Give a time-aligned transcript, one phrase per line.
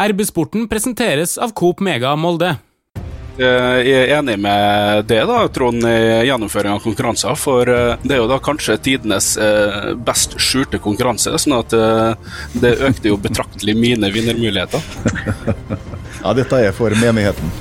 [0.00, 2.54] RB-sporten presenteres av Coop Mega Molde.
[3.40, 7.36] Jeg er enig med det, da, Trond, i gjennomføring av konkurranser.
[7.36, 12.32] For eh, det er jo da kanskje tidenes eh, best skjulte konkurranse, sånn at eh,
[12.64, 14.80] det økte jo betraktelig mine vinnermuligheter.
[16.24, 17.52] ja, dette er for menigheten.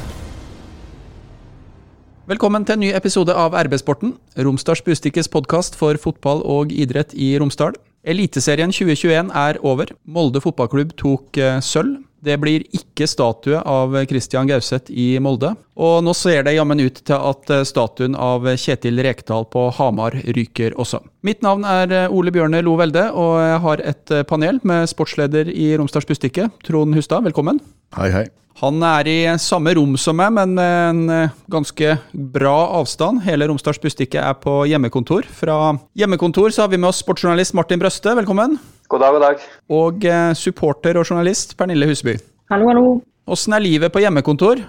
[2.32, 7.34] Velkommen til en ny episode av RB-sporten, Romsdals Bustikkes podkast for fotball og idrett i
[7.42, 7.76] Romsdal.
[8.08, 9.92] Eliteserien 2021 er over.
[10.08, 11.98] Molde fotballklubb tok sølv.
[12.26, 15.54] Det blir ikke statue av Christian Gauseth i Molde.
[15.80, 20.76] Og nå ser det jammen ut til at statuen av Kjetil Rekdal på Hamar ryker
[20.80, 21.00] også.
[21.24, 25.72] Mitt navn er Ole Bjørne Lo Velde, og jeg har et panel med sportsleder i
[25.80, 27.24] Romsdals Bustikke, Trond Hustad.
[27.30, 27.64] Velkommen.
[27.98, 28.28] Hei, hei.
[28.60, 31.94] Han er i samme rom som meg, men med en ganske
[32.36, 33.22] bra avstand.
[33.24, 35.26] Hele Romsdals Bustikke er på hjemmekontor.
[35.32, 35.56] Fra
[35.98, 38.12] hjemmekontor så har vi med oss sportsjournalist Martin Brøste.
[38.20, 38.58] Velkommen.
[38.92, 39.48] God dag, god dag.
[39.74, 42.18] Og eh, supporter og journalist Pernille Huseby.
[42.52, 42.84] Hallo, hallo.
[43.32, 44.62] Åssen er livet på hjemmekontor?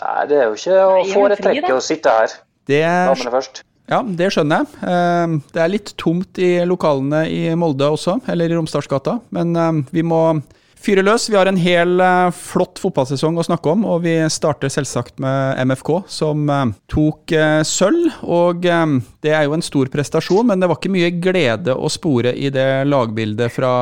[0.00, 2.34] Nei, Det er jo ikke å foretrekke å sitte her.
[2.70, 3.62] Det Damene først.
[3.92, 4.82] Ja, det skjønner jeg.
[4.88, 9.18] Eh, det er litt tomt i lokalene i Molde også, eller i Romsdalsgata.
[9.36, 10.24] Men eh, vi må
[10.84, 11.28] fyre løs.
[11.30, 15.62] Vi har en hel uh, flott fotballsesong å snakke om, og vi starter selvsagt med
[15.70, 18.20] MFK, som uh, tok uh, sølv.
[18.22, 22.34] Og det er jo en stor prestasjon, men det var ikke mye glede å spore
[22.36, 23.72] i det lagbildet fra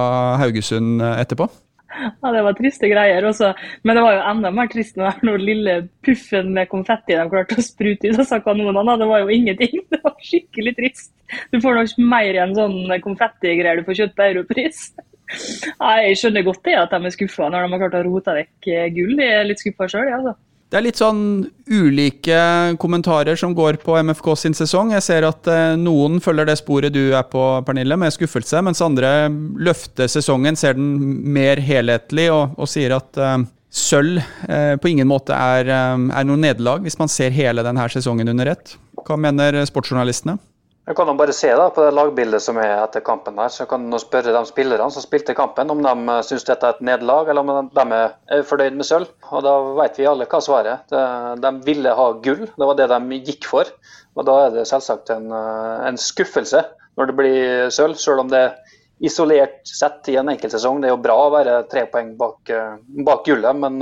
[0.42, 1.50] Haugesund etterpå.
[1.92, 3.52] Ja, det var triste greier også.
[3.84, 7.58] Men det var jo enda mer trist når den lille puffen med konfetti de klarte
[7.60, 8.20] å sprute ut.
[8.22, 8.96] av kanonene.
[8.98, 9.82] Det var jo ingenting.
[9.92, 11.12] Det var skikkelig trist.
[11.52, 14.86] Du får nok mer enn sånn konfettigreier du får kjøpt på europris.
[15.32, 18.72] Jeg skjønner godt det at de er skuffa når de har klart å rote vekk
[18.72, 19.14] eh, gull.
[19.18, 20.34] De er litt skuffa sjøl, altså.
[20.72, 21.24] Det er litt sånn
[21.68, 22.36] ulike
[22.80, 24.94] kommentarer som går på MFK sin sesong.
[24.96, 28.80] Jeg ser at eh, noen følger det sporet du er på, Pernille, med skuffelse, mens
[28.80, 29.28] andre
[29.60, 30.94] løfter sesongen, ser den
[31.36, 33.36] mer helhetlig og, og sier at uh,
[33.68, 37.84] sølv uh, på ingen måte er, uh, er noe nederlag, hvis man ser hele denne
[37.92, 38.72] sesongen under ett.
[39.04, 40.38] Hva mener sportsjournalistene?
[40.82, 43.36] Jeg kan bare se da, på det lagbildet som er etter kampen.
[43.38, 46.66] her, så kan du spørre de spillerne som spilte kampen, om de eh, syns dette
[46.66, 49.12] er et nederlag, eller om de er fornøyd med sølv.
[49.30, 51.38] Og Da vet vi alle hva svaret er.
[51.38, 53.70] De ville ha gull, det var det de gikk for.
[54.16, 56.66] Og Da er det selvsagt en, eh, en skuffelse
[56.98, 60.82] når det blir sølv, selv om det er isolert sett i en enkeltsesong.
[60.82, 62.76] Det er jo bra å være tre poeng bak, eh,
[63.06, 63.78] bak gullet, men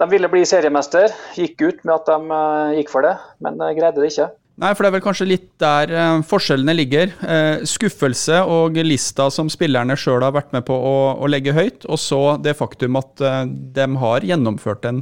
[0.00, 1.12] de ville bli seriemester.
[1.36, 4.32] Gikk ut med at de gikk for det, men greide det ikke.
[4.60, 7.12] Nei, for det er vel kanskje litt der eh, forskjellene ligger.
[7.24, 11.86] Eh, skuffelse og lista som spillerne sjøl har vært med på å, å, legge høyt,
[11.88, 15.00] og så det faktum at eh, de har gjennomført en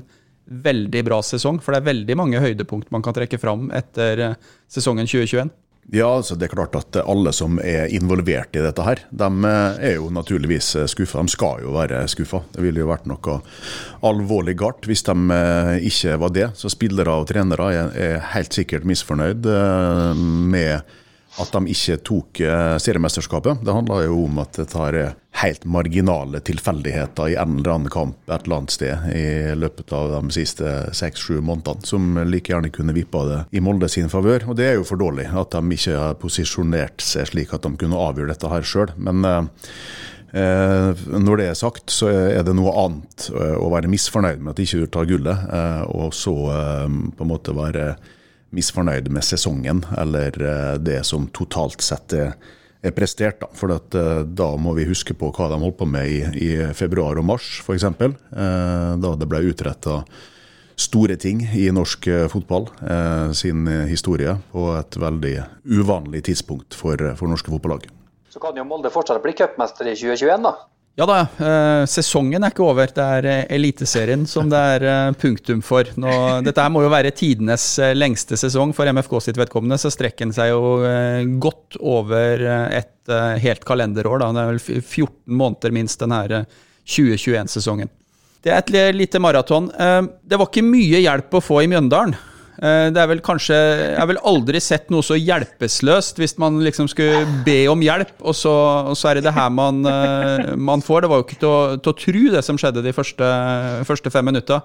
[0.51, 1.59] veldig bra sesong.
[1.63, 4.39] For det er veldig mange høydepunkt man kan trekke fram etter
[4.71, 5.51] sesongen 2021.
[5.93, 9.81] Ja, altså det er klart at alle som er involvert i dette her, de eh,
[9.89, 11.19] er jo naturligvis eh, skuffa.
[11.19, 12.45] De skal jo være skuffa.
[12.55, 13.41] Det ville jo vært noe
[14.07, 16.47] alvorlig galt hvis de eh, ikke var det.
[16.61, 19.51] Så spillere og trenere er helt sikkert misfornøyd
[20.55, 20.87] med
[21.39, 23.63] at de ikke tok eh, seriemesterskapet.
[23.63, 27.93] Det handla jo om at det tar eh, helt marginale tilfeldigheter i en eller annen
[27.93, 32.73] kamp et eller annet sted i løpet av de siste seks-sju månedene, som like gjerne
[32.75, 34.49] kunne vippa det i Molde sin favør.
[34.51, 37.77] Og det er jo for dårlig at de ikke har posisjonert seg slik at de
[37.79, 38.95] kunne avgjøre dette her sjøl.
[38.99, 39.23] Men
[40.35, 44.59] eh, når det er sagt, så er det noe annet å være misfornøyd med at
[44.59, 45.51] de ikke tar gullet,
[45.95, 47.93] og så på en måte være
[48.57, 52.35] misfornøyd med sesongen eller eh, det som totalt sett er,
[52.83, 53.41] er prestert.
[53.43, 53.51] Da.
[53.57, 56.51] For at, eh, da må vi huske på hva de holdt på med i, i
[56.77, 57.87] februar og mars, f.eks.
[57.87, 60.03] Eh, da det ble utretta
[60.81, 62.71] store ting i norsk fotball
[63.37, 65.35] sin historie på et veldig
[65.77, 67.85] uvanlig tidspunkt for, for norske fotballag.
[68.33, 70.55] Så kan jo Molde fortsatt bli cupmester i 2021, da?
[71.01, 72.91] Ja da, eh, sesongen er ikke over.
[72.93, 75.89] Det er eh, Eliteserien som det er eh, punktum for.
[75.97, 76.11] Nå,
[76.45, 77.65] dette må jo være tidenes
[77.97, 80.61] lengste sesong for MFK sitt vedkommende, så strekker den seg jo
[81.41, 82.45] godt over
[82.77, 84.21] et helt kalenderår.
[84.21, 84.29] Da.
[84.37, 86.35] Det er vel 14 måneder minst den her
[86.85, 87.89] 2021-sesongen.
[88.45, 89.71] Det er et lite maraton.
[89.73, 92.13] Det var ikke mye hjelp å få i Mjøndalen.
[92.61, 96.59] Eh, det er vel kanskje Jeg har vel aldri sett noe så hjelpeløst hvis man
[96.61, 98.53] liksom skulle be om hjelp, og så,
[98.93, 101.03] og så er det det her man, eh, man, får.
[101.05, 103.31] Det var jo ikke til å, tro, det som skjedde de første,
[103.89, 104.61] første fem minutta.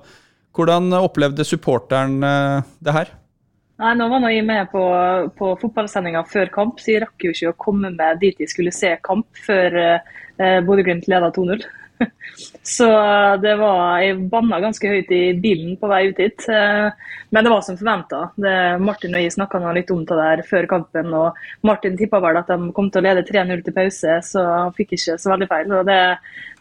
[0.55, 3.15] Hvordan opplevde supporteren eh, det her?
[3.79, 4.83] Nei, Nå var jeg med på,
[5.35, 8.75] på fotballsendinga før kamp, så jeg rakk jo ikke å komme med dit jeg skulle
[8.75, 11.63] se kamp før eh, Bodø-Glimt leda 2-0.
[12.75, 12.87] Så
[13.41, 16.47] det var Jeg banna ganske høyt i bilen på vei ut hit.
[16.51, 16.89] Eh,
[17.29, 18.21] men det var som forventa.
[18.79, 22.51] Martin og jeg snakka litt om det der før kampen, og Martin tippa vel at
[22.51, 25.73] de kom til å lede 3-0 til pause, så han fikk ikke så veldig feil.
[25.75, 25.99] Og det,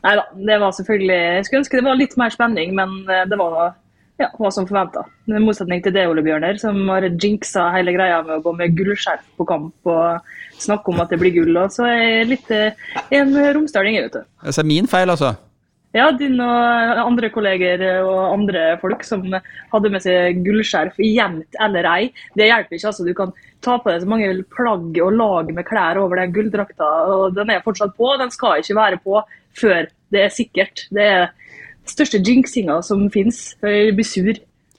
[0.07, 3.27] nei da, det var selvfølgelig Jeg skulle ønske det var litt mer spenning, men eh,
[3.31, 3.75] det var
[4.21, 5.05] ja, var som forventa.
[5.27, 8.77] I motsetning til det, Ole Bjørner, som har jinxa hele greia med å gå med
[8.79, 11.57] gullskjerf på kamp og snakke om at det blir gull.
[11.65, 12.87] Og så er jeg litt eh,
[13.19, 14.23] en romsdaling, vet du.
[14.45, 15.35] Altså min feil, altså?
[15.95, 21.87] Ja, din og andre kolleger og andre folk som hadde med seg gullskjerf, gjemt eller
[21.87, 22.09] ei.
[22.35, 22.91] Det hjelper ikke.
[22.91, 26.35] altså Du kan ta på deg så mange plagg og lag med klær over den
[26.35, 28.11] gulldrakta, og den er fortsatt på.
[28.19, 29.23] Den skal ikke være på
[29.55, 30.89] før det er sikkert.
[30.95, 31.31] Det er
[31.89, 33.55] største jinxinga som finnes.
[33.63, 34.33] Jeg blir sur.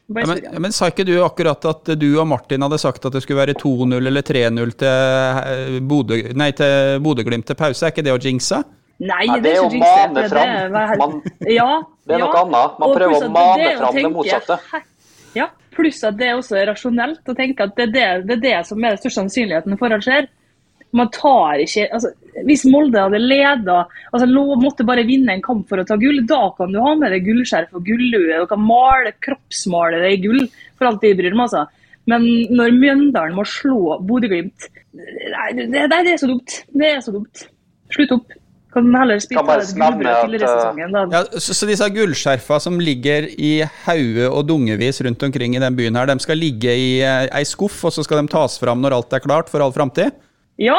[0.06, 3.24] Ja, men, men, Sa ikke du akkurat at du og Martin hadde sagt at det
[3.26, 7.88] skulle være 2-0 eller 3-0 til Bodø-Glimt til pause?
[7.88, 8.62] Er ikke det å jinxe?
[9.02, 10.52] Nei, det, er, jo å mane fram.
[11.02, 11.16] Man,
[11.58, 11.72] ja,
[12.08, 12.78] det er noe annet.
[12.80, 14.60] Man prøver å mane fram det motsatte.
[15.36, 18.44] Ja, pluss at det er også rasjonelt å tenke at det er det, det, er
[18.46, 20.30] det som er den største sannsynligheten for at skjer.
[20.96, 22.14] Man tar ikke, altså,
[22.48, 23.82] Hvis Molde hadde leda,
[24.12, 24.28] altså,
[24.62, 27.28] måtte bare vinne en kamp for å ta gull, da kan du ha med deg
[27.28, 30.46] gullskjerf og gullue Du kan male, kroppsmale det i gull,
[30.80, 31.50] for alt de bryr meg.
[31.50, 31.66] Altså.
[32.10, 36.58] Men når Mjøndalen må slå Bodø-Glimt Nei, det, det, det, er så dumt.
[36.72, 37.48] Det er så dumt.
[37.92, 38.36] Slutt opp.
[38.76, 40.96] Kan heller spille tidligere i sesongen.
[41.14, 45.78] Ja, så, så, disse gullskjerfa som ligger i hauge og dungevis rundt omkring i den
[45.78, 48.84] byen her, de skal ligge i eh, ei skuff, og så skal de tas fram
[48.84, 50.16] når alt er klart for all framtid?
[50.62, 50.78] Ja,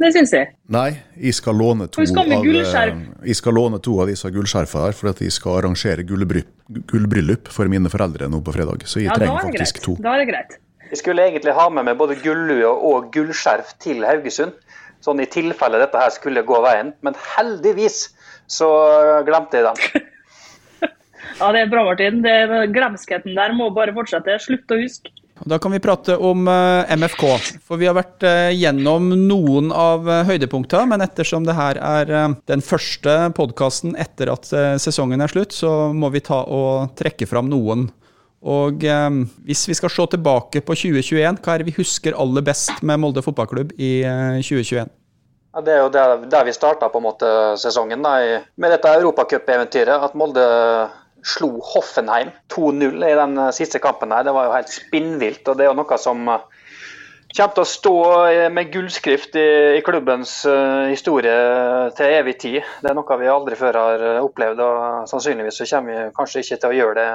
[0.00, 0.48] det syns jeg.
[0.72, 4.96] Nei, jeg skal låne to, av, eh, jeg skal låne to av disse gullskjerfene her,
[4.96, 8.86] for at jeg skal arrangere gullbryllup for mine foreldre nå på fredag.
[8.88, 9.84] Så jeg ja, trenger faktisk greit.
[9.84, 9.96] to.
[10.00, 10.56] Da er det greit.
[10.90, 14.56] Jeg skulle egentlig ha med meg både gullue og gullskjerf til Haugesund,
[15.04, 16.94] sånn i tilfelle dette her skulle gå veien.
[17.04, 18.06] Men heldigvis
[18.50, 18.70] så
[19.28, 20.08] glemte jeg den.
[21.42, 22.24] ja, det er bra, Martin.
[22.24, 22.34] Det,
[22.72, 24.40] glemskheten der må bare fortsette.
[24.48, 25.12] Slutt å huske.
[25.48, 27.22] Da kan vi prate om eh, MFK.
[27.64, 32.12] For vi har vært eh, gjennom noen av høydepunkta, høydepunktene, men ettersom det her er
[32.50, 34.50] den første podkasten etter at
[34.82, 37.88] sesongen er slutt, så må vi ta og trekke fram noen.
[38.40, 38.84] Og
[39.44, 43.02] hvis vi skal se tilbake på 2021, hva er det vi husker aller best med
[43.02, 43.92] Molde fotballklubb i
[44.40, 44.88] 2021?
[45.50, 46.88] Ja, det er jo der, der vi starta
[47.58, 50.04] sesongen, da, med dette europacupeventyret.
[50.08, 50.46] At Molde
[51.26, 54.12] slo Hoffenheim 2-0 i den eh, siste kampen.
[54.12, 54.24] her.
[54.24, 55.48] Det var jo helt spinnvilt.
[55.48, 56.46] og Det er jo noe som eh,
[57.30, 57.96] kommer til å stå
[58.50, 60.32] med gullskrift i, klubbens
[60.90, 61.34] historie
[61.94, 62.56] til evig tid.
[62.82, 66.58] Det er noe vi aldri før har opplevd, og sannsynligvis så kommer vi kanskje ikke
[66.58, 67.12] til å gjøre det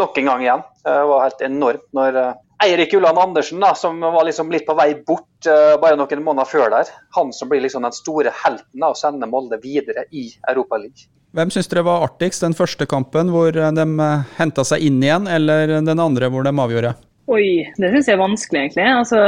[0.00, 0.64] nok en gang igjen.
[0.80, 2.18] Det var helt enormt når
[2.64, 5.50] Eirik Ulland Andersen, da, som var liksom litt på vei bort
[5.84, 9.28] bare noen måneder før der, han som blir liksom den store helten og sender sende
[9.28, 11.19] Molde videre i Europaligaen.
[11.36, 12.42] Hvem syns dere var artigst?
[12.42, 16.50] Den første kampen hvor de eh, henta seg inn igjen, eller den andre hvor de
[16.50, 16.96] avgjorde?
[17.30, 18.86] Oi, det syns jeg er vanskelig, egentlig.
[18.90, 19.20] Altså,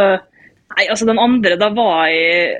[0.75, 2.57] nei, altså den andre, da var jeg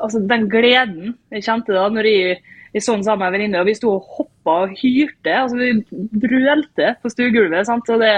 [0.00, 2.36] Altså den gleden jeg kjente da når jeg,
[2.72, 5.34] jeg så den sammen med en venninne, og vi sto og hoppa og hyrte.
[5.42, 7.66] altså Vi brølte på stuegulvet.
[7.68, 8.14] sant, og det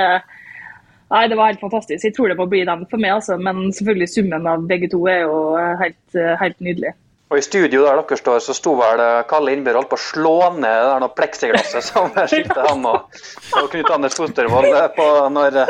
[1.12, 2.06] Nei, Det var helt fantastisk.
[2.06, 3.34] Jeg tror det må bli den for meg, altså.
[3.36, 6.94] Men selvfølgelig summen av begge to er jo helt, helt nydelig.
[7.32, 9.00] Og I studio der dere står, så sto vel
[9.30, 13.08] Kalle Innbjørg holdt på å slå ned det der noe pleksiglasset som skilte han og,
[13.56, 15.62] og Knut Anders Fostervold på når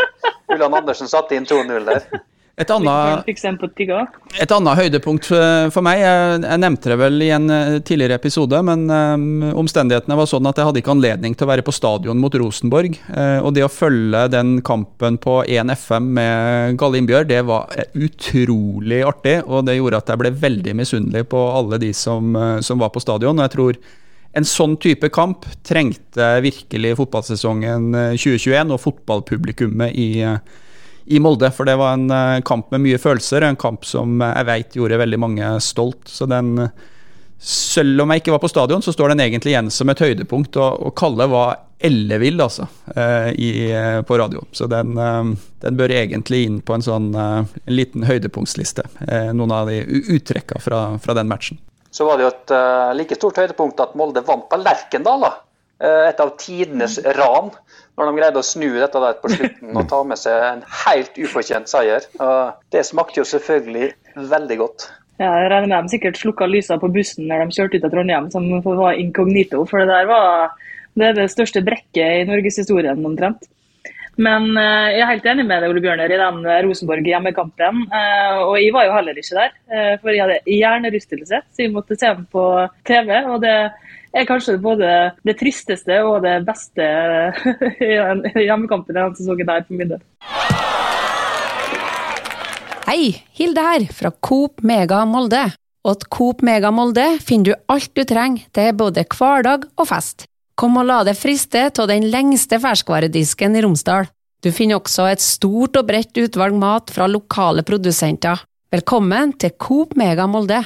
[0.50, 2.08] Ulland Andersen satte inn 2-0 der.
[2.60, 7.76] Et annet, et annet, høydepunkt for meg, jeg, jeg, nevnte det vel i en eh,
[7.80, 11.64] tidligere episode, men um, omstendighetene var sånn at jeg hadde ikke anledning til å være
[11.64, 12.98] på stadion mot Rosenborg.
[13.08, 17.72] Uh, og det å følge den kampen på 1 FM med Galle Innbjørg, det var
[17.96, 19.38] utrolig artig.
[19.48, 23.00] Og det gjorde at jeg ble veldig misunnelig på alle de som, som var på
[23.00, 23.40] stadion.
[23.40, 23.78] Og jeg tror
[24.36, 30.36] en sånn type kamp trengte virkelig fotballsesongen 2021 og fotballpublikummet i uh,
[31.04, 31.50] i Molde.
[31.50, 35.00] For det var en eh, kamp med mye følelser, en kamp som jeg veit gjorde
[35.02, 36.06] veldig mange stolt.
[36.08, 36.70] Så den
[37.42, 40.56] selv om jeg ikke var på stadion, så står den egentlig igjen som et høydepunkt.
[40.62, 44.44] Og, og Kalle var ellevill, altså, eh, i, eh, på radio.
[44.54, 48.86] Så den, den, bør egentlig inn på en sånn en liten høydepunktsliste.
[49.34, 49.80] Noen av de
[50.14, 51.58] uttrekka fra, fra, den matchen.
[51.90, 52.54] Så var det jo et
[52.96, 55.26] like stort høydepunkt at Molde vant på Lerkendal.
[55.26, 55.32] da.
[56.12, 57.50] Et av tidenes ran
[57.98, 61.18] når de greide å snu dette der på slutten og ta med seg en helt
[61.20, 62.06] ufortjent seier.
[62.72, 63.92] Det smakte jo selvfølgelig
[64.32, 64.88] veldig godt.
[65.20, 67.92] Ja, jeg regner med de sikkert slukka lysene på bussen når de kjørte ut av
[67.94, 69.64] Trondheim, som var inkognito.
[69.68, 70.54] For det der var
[70.96, 73.44] det, er det største brekket i norgeshistorien omtrent.
[74.20, 77.84] Men uh, jeg er helt enig med deg, Ole Bjørner, i den Rosenborg-hjemmekampen.
[77.92, 79.54] Uh, og jeg var jo heller ikke der,
[80.02, 82.44] for jeg hadde hjernerystelse, så jeg måtte se den på
[82.88, 83.14] TV.
[83.22, 83.56] og det
[84.12, 84.88] er kanskje både
[85.26, 86.86] det tristeste og det beste
[88.46, 90.02] hjemmekampen i denne sesongen her, for min del.
[92.88, 95.46] Hei, Hilde her, fra Coop Mega Molde.
[95.82, 100.26] Og at Coop Mega Molde finner du alt du trenger til både hverdag og fest.
[100.58, 104.10] Kom og la deg friste av den lengste ferskvaredisken i Romsdal.
[104.42, 108.44] Du finner også et stort og bredt utvalg mat fra lokale produsenter.
[108.72, 110.62] Velkommen til Coop Mega Molde.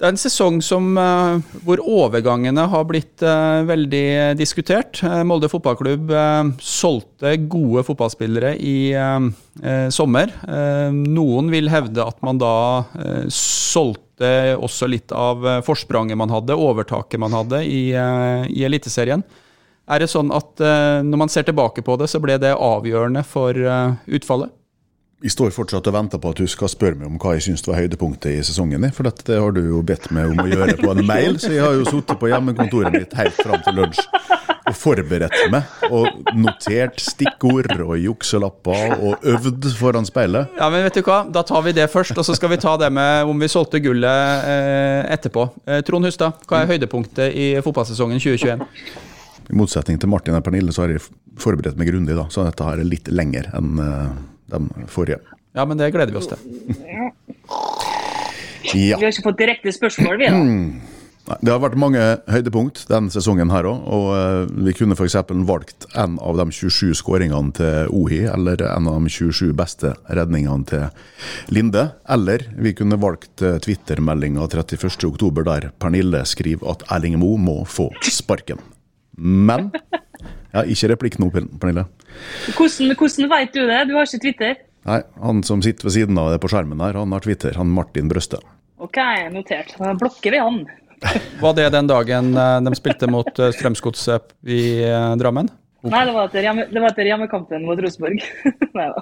[0.00, 4.96] Det er en sesong som, uh, hvor overgangene har blitt uh, veldig diskutert.
[5.04, 6.08] Uh, Molde fotballklubb
[6.64, 8.94] solgte gode fotballspillere i
[9.92, 10.32] sommer.
[10.94, 12.52] noen vil hevde at man da
[13.28, 19.24] solgte også litt av forspranget man hadde, overtaket man hadde i, i Eliteserien.
[19.90, 20.62] Er det sånn at
[21.04, 23.58] når man ser tilbake på det, så ble det avgjørende for
[24.08, 24.54] utfallet?
[25.20, 27.66] Vi står fortsatt og venter på at du skal spørre meg om hva jeg syns
[27.68, 28.86] var høydepunktet i sesongen.
[28.96, 31.60] For det har du jo bedt meg om å gjøre på en mail, så jeg
[31.60, 34.00] har jo sittet på hjemmekontoret mitt helt fram til lunsj
[34.70, 35.74] og forberedt meg.
[35.92, 40.56] Og notert stikkord og jukselapper og øvd foran speilet.
[40.56, 42.78] Ja, men vet du hva, da tar vi det først, og så skal vi ta
[42.80, 45.50] det med om vi solgte gullet eh, etterpå.
[45.68, 48.64] Eh, Trond Hustad, hva er høydepunktet i fotballsesongen 2021?
[49.52, 51.04] I motsetning til Martin og Pernille, så har jeg
[51.40, 54.20] forberedt meg grundig, da, så dette her er litt lenger enn eh,
[54.52, 55.20] den forrige.
[55.56, 56.38] Ja, men det gleder vi oss til.
[56.86, 57.10] ja.
[58.70, 61.36] Vi har ikke fått direkte spørsmål, vi da.
[61.38, 62.00] Det har vært mange
[62.32, 63.84] høydepunkt denne sesongen her òg.
[63.92, 65.18] Og uh, vi kunne f.eks.
[65.46, 70.66] valgt en av de 27 skåringene til Ohi, eller en av de 27 beste redningene
[70.70, 71.86] til Linde.
[72.10, 77.90] Eller vi kunne valgt uh, Twitter-meldinga 31.10 der Pernille skriver at Erling Moe må få
[78.02, 78.62] sparken.
[79.20, 79.70] Men
[80.52, 81.86] ja, Ikke replikk nå, Pernille.
[82.56, 83.80] Hvordan, hvordan vet du det?
[83.88, 84.58] Du har ikke Twitter?
[84.88, 87.54] Nei, Han som sitter ved siden av det på skjermen her, han har Twitter.
[87.60, 88.40] Han Martin Brøste.
[88.80, 88.98] Ok,
[89.34, 89.74] notert.
[89.78, 90.62] Da blokker vi han.
[91.40, 95.18] Var det den dagen eh, de spilte mot eh, Strømsgodset i Drammen?
[95.20, 95.50] Drammen?
[95.80, 98.20] Nei, det var etter, hjemme, det var etter hjemmekampen mot Rosenborg.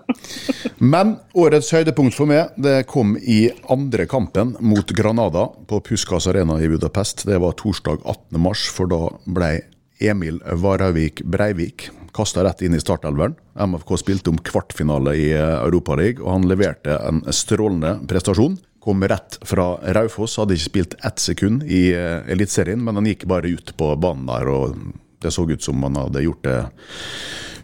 [0.95, 6.61] Men årets høydepunkt for meg det kom i andre kampen mot Granada på Puskas Arena
[6.63, 7.27] i Budapest.
[7.27, 9.51] Det var torsdag 18.3, for da ble
[9.99, 11.89] Emil Varavik Breivik
[12.19, 13.35] kasta rett inn i startelveren.
[13.55, 18.57] MFK spilte om kvartfinale i eh, Europaligaen, og han leverte en strålende prestasjon.
[18.83, 23.27] Kom rett fra Raufoss, hadde ikke spilt ett sekund i uh, Eliteserien, men han gikk
[23.29, 24.77] bare ut på banen der, og
[25.21, 26.59] det så ut som han hadde gjort det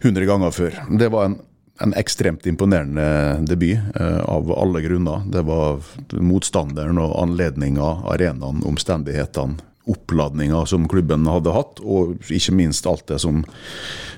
[0.02, 0.80] 100 ganger før.
[1.00, 1.40] Det var en
[1.82, 5.24] en ekstremt imponerende debut, uh, av alle grunner.
[5.26, 5.80] Det var
[6.22, 9.58] motstanderen og anledninga, arenaen, omstendighetene
[9.90, 13.42] oppladninga som klubben hadde hatt, og ikke minst alt det som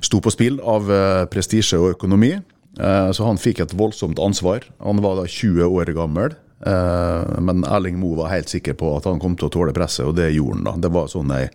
[0.05, 2.37] sto på spill av eh, prestisje og økonomi.
[2.79, 4.67] Eh, så han fikk et voldsomt ansvar.
[4.85, 6.37] Han var da 20 år gammel.
[6.67, 10.07] Eh, men Erling Moe var helt sikker på at han kom til å tåle presset,
[10.07, 10.67] og det gjorde han.
[10.69, 10.77] da.
[10.87, 11.47] Det var sånn ei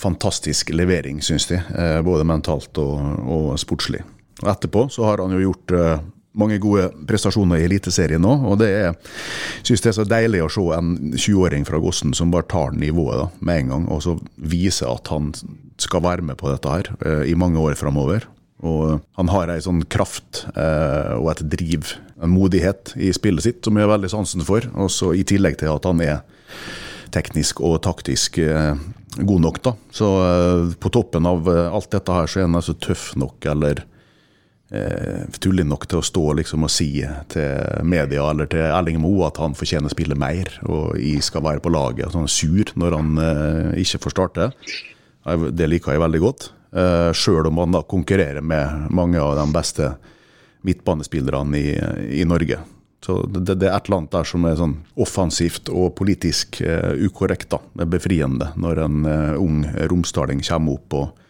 [0.00, 1.60] fantastisk levering, syns de.
[2.04, 2.98] Både mentalt og,
[3.30, 4.02] og sportslig.
[4.42, 5.72] Og etterpå så har han jo gjort
[6.38, 8.34] mange gode prestasjoner i Eliteserien nå.
[8.50, 8.94] Og det er,
[9.62, 13.22] synes det er så deilig å se en 20-åring fra Gossen som bare tar nivået
[13.22, 15.32] da, med en gang, og så viser at han
[15.82, 18.28] skal være med på dette her eh, i mange år framover.
[18.64, 23.62] Og han har ei sånn kraft eh, og et driv, en modighet i spillet sitt,
[23.66, 24.64] som jeg har veldig sansen for.
[24.78, 26.22] Og så I tillegg til at han er
[27.14, 28.74] teknisk og taktisk eh,
[29.16, 29.62] god nok.
[29.62, 29.74] da.
[29.94, 33.38] Så eh, på toppen av eh, alt dette her, så er han altså tøff nok,
[33.52, 33.84] eller
[34.74, 36.90] eh, tullig nok til å stå liksom, og si
[37.32, 41.46] til media eller til Erling Moe at han fortjener å spille mer, og jeg skal
[41.46, 42.12] være på laget.
[42.14, 44.50] Sånn sur når han eh, ikke får starte.
[45.24, 46.50] Det liker jeg veldig godt.
[46.74, 49.92] Eh, Sjøl om han da konkurrerer med mange av de beste
[50.66, 51.74] midtbanespillerne i,
[52.20, 52.58] i Norge.
[53.04, 56.96] Så det, det, er et eller annet der som er sånn offensivt og politisk eh,
[57.04, 57.50] ukorrekt.
[57.52, 57.60] da.
[57.76, 59.60] Det er befriende når en eh, ung
[59.92, 61.26] romsdaling kommer opp og,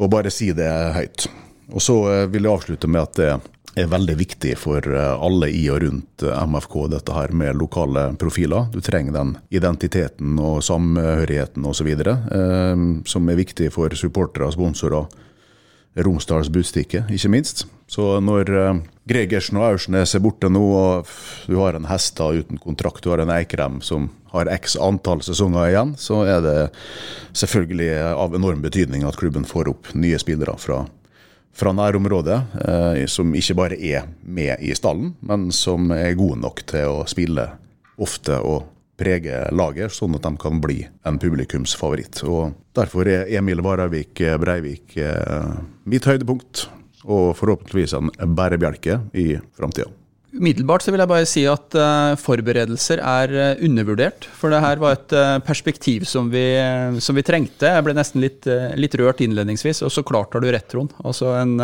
[0.00, 1.28] og bare sier det høyt.
[1.72, 3.30] Og så eh, vil jeg avslutte med at det
[3.76, 8.08] er veldig viktig for eh, alle i og rundt eh, MFK, dette her med lokale
[8.20, 8.70] profiler.
[8.72, 11.92] Du trenger den identiteten og samhørigheten osv.
[13.06, 15.08] Som er viktig for supportere, sponsorer,
[15.96, 17.64] Romsdals Budstikke, ikke minst.
[17.88, 18.50] Så når
[19.08, 21.08] Gregersen og Aursnes er borte nå, og
[21.48, 25.70] du har en Hestad uten kontrakt, du har en Eikrem som har x antall sesonger
[25.70, 26.56] igjen, så er det
[27.38, 30.82] selvfølgelig av enorm betydning at klubben får opp nye spillere fra
[31.56, 36.62] fra nærområdet, eh, som ikke bare er med i stallen, men som er gode nok
[36.68, 37.48] til å spille
[37.96, 42.22] ofte og prege laget, sånn at de kan bli en publikumsfavoritt.
[42.28, 45.52] Og Derfor er Emil Varavik Breivik eh,
[45.88, 46.66] mitt høydepunkt,
[47.06, 49.88] og forhåpentligvis en bærebjelke i framtida.
[50.34, 54.26] Umiddelbart så vil jeg bare si at uh, forberedelser er uh, undervurdert.
[54.36, 56.44] For det her var et uh, perspektiv som vi,
[57.04, 57.70] som vi, trengte.
[57.70, 60.92] Jeg ble nesten litt, litt, rørt innledningsvis, og så klart har du rett, Trond.
[61.06, 61.56] Altså en,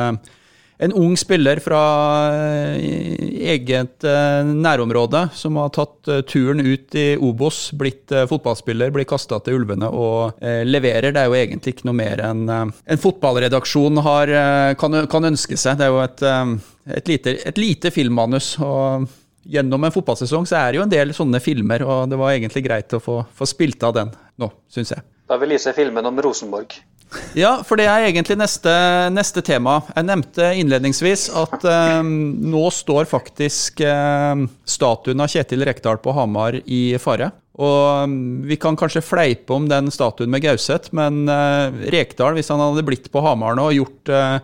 [0.78, 1.80] en ung spiller fra
[2.72, 4.02] eget
[4.48, 10.42] nærområde som har tatt turen ut i Obos, blitt fotballspiller, blir kasta til Ulvene og
[10.66, 11.12] leverer.
[11.12, 14.34] Det er jo egentlig ikke noe mer enn en fotballredaksjon har,
[14.80, 15.78] kan, kan, ønske seg.
[15.78, 16.26] Det er jo et
[16.86, 18.56] et lite, et lite filmmanus.
[18.60, 19.08] og
[19.42, 22.62] Gjennom en fotballsesong så er det jo en del sånne filmer, og det var egentlig
[22.62, 25.02] greit å få, få spilt av den nå, syns jeg.
[25.26, 26.76] Da vil jeg se filmen om Rosenborg.
[27.36, 28.72] Ja, for det er egentlig neste,
[29.12, 29.80] neste tema.
[29.92, 36.58] Jeg nevnte innledningsvis at eh, nå står faktisk eh, statuen av Kjetil Rekdal på Hamar
[36.64, 37.30] i fare.
[37.60, 38.14] Og um,
[38.48, 42.84] vi kan kanskje fleipe om den statuen med Gauseth, men eh, Rekdal, hvis han hadde
[42.86, 44.38] blitt på Hamar nå og gjort uh,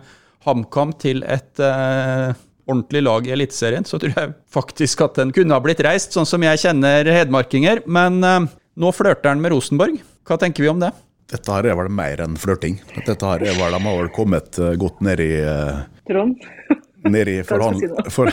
[0.45, 2.29] HamKam til et uh,
[2.69, 6.29] ordentlig lag i Eliteserien, så tror jeg faktisk at den kunne ha blitt reist, sånn
[6.29, 7.81] som jeg kjenner hedmarkinger.
[7.89, 8.45] Men uh,
[8.77, 9.97] nå flørter han med Rosenborg.
[10.29, 10.93] Hva tenker vi om det?
[11.29, 12.79] Dette her er vel mer enn flørting.
[13.05, 15.33] Dette her er vel, De har vel kommet uh, godt ned i
[16.09, 16.47] Trond?
[17.05, 18.31] Ned i forhand, for,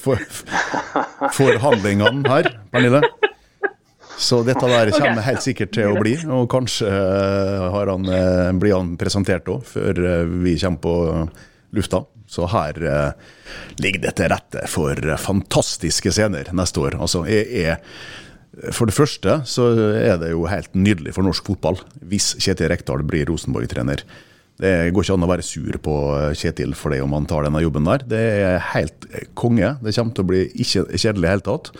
[0.00, 0.24] for,
[1.36, 3.04] forhandlingene her, Pernille.
[4.18, 5.26] Så dette der kommer okay.
[5.26, 10.00] helt sikkert til å bli, og kanskje eh, han, eh, blir han presentert òg, før
[10.00, 10.94] eh, vi kommer på
[11.74, 12.04] lufta.
[12.30, 12.78] Så her
[13.84, 16.96] ligger det til rette for fantastiske scener neste år.
[17.04, 17.82] Altså, jeg er
[18.74, 23.02] for det første så er det jo helt nydelig for norsk fotball hvis Kjetil Rekdal
[23.06, 24.04] blir Rosenborg-trener.
[24.62, 25.94] Det går ikke an å være sur på
[26.38, 28.04] Kjetil for det om han tar denne jobben der.
[28.06, 29.72] Det er helt konge.
[29.82, 31.70] Det kommer til å bli ikke kjedelig i det hele tatt.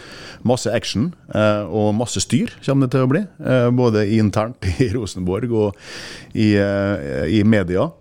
[0.43, 3.23] Masse action eh, og masse styr kommer det til å bli.
[3.23, 5.79] Eh, både internt i Rosenborg og
[6.35, 7.93] i, eh, i media.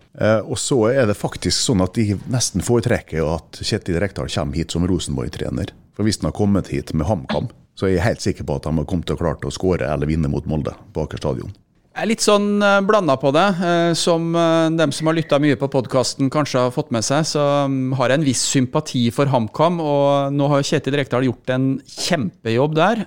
[0.45, 4.73] Og så er det faktisk sånn at de nesten foretrekker at Kjetil Rekdal kommer hit
[4.73, 5.71] som Rosenborg-trener.
[5.97, 8.69] For hvis han har kommet hit med HamKam, så jeg er helt sikker på at
[8.69, 11.53] han har kommet til å klare å skåre eller vinne mot Molde på Aker stadion.
[11.93, 13.43] Jeg er litt sånn eh, blanda på det.
[13.61, 17.21] Eh, som uh, dem som har lytta mye på podkasten kanskje har fått med seg,
[17.29, 19.77] så um, har jeg en viss sympati for HamKam.
[19.77, 23.03] Og nå har Kjetil Rekdal gjort en kjempejobb der.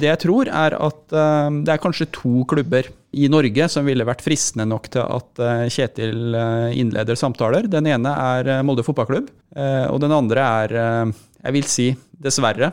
[0.00, 4.24] det jeg tror, er at det er kanskje to klubber i Norge som ville vært
[4.24, 6.34] fristende nok til at Kjetil
[6.74, 7.70] innleder samtaler.
[7.70, 9.30] Den ene er Molde fotballklubb,
[9.92, 10.76] og den andre er,
[11.14, 12.72] jeg vil si, dessverre,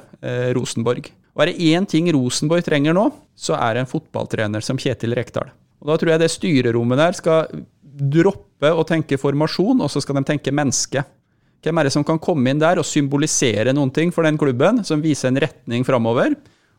[0.57, 1.11] Rosenborg.
[1.35, 5.15] Og er det én ting Rosenborg trenger nå, så er det en fotballtrener som Kjetil
[5.17, 5.51] Rekdal.
[5.83, 10.19] Og Da tror jeg det styrerommet der skal droppe å tenke formasjon, og så skal
[10.19, 11.03] de tenke menneske.
[11.63, 14.83] Hvem er det som kan komme inn der og symbolisere noen ting for den klubben,
[14.87, 16.35] som viser en retning framover?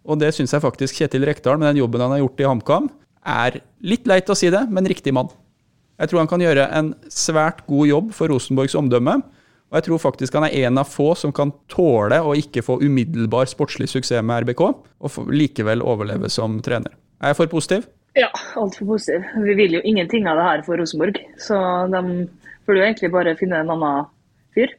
[0.07, 2.89] Og det syns jeg faktisk Kjetil Rekdal, med den jobben han har gjort i HamKam,
[3.27, 5.29] er litt leit å si det, men riktig mann.
[5.99, 9.19] Jeg tror han kan gjøre en svært god jobb for Rosenborgs omdømme.
[9.67, 12.79] Og jeg tror faktisk han er en av få som kan tåle å ikke få
[12.85, 14.63] umiddelbar sportslig suksess med RBK,
[15.03, 16.95] og likevel overleve som trener.
[17.19, 17.87] Er jeg for positiv?
[18.17, 19.27] Ja, altfor positiv.
[19.45, 21.59] Vi vil jo ingenting av det her for Rosenborg, så
[21.93, 22.03] de
[22.67, 24.07] burde jo egentlig bare finne en annen
[24.57, 24.73] fyr.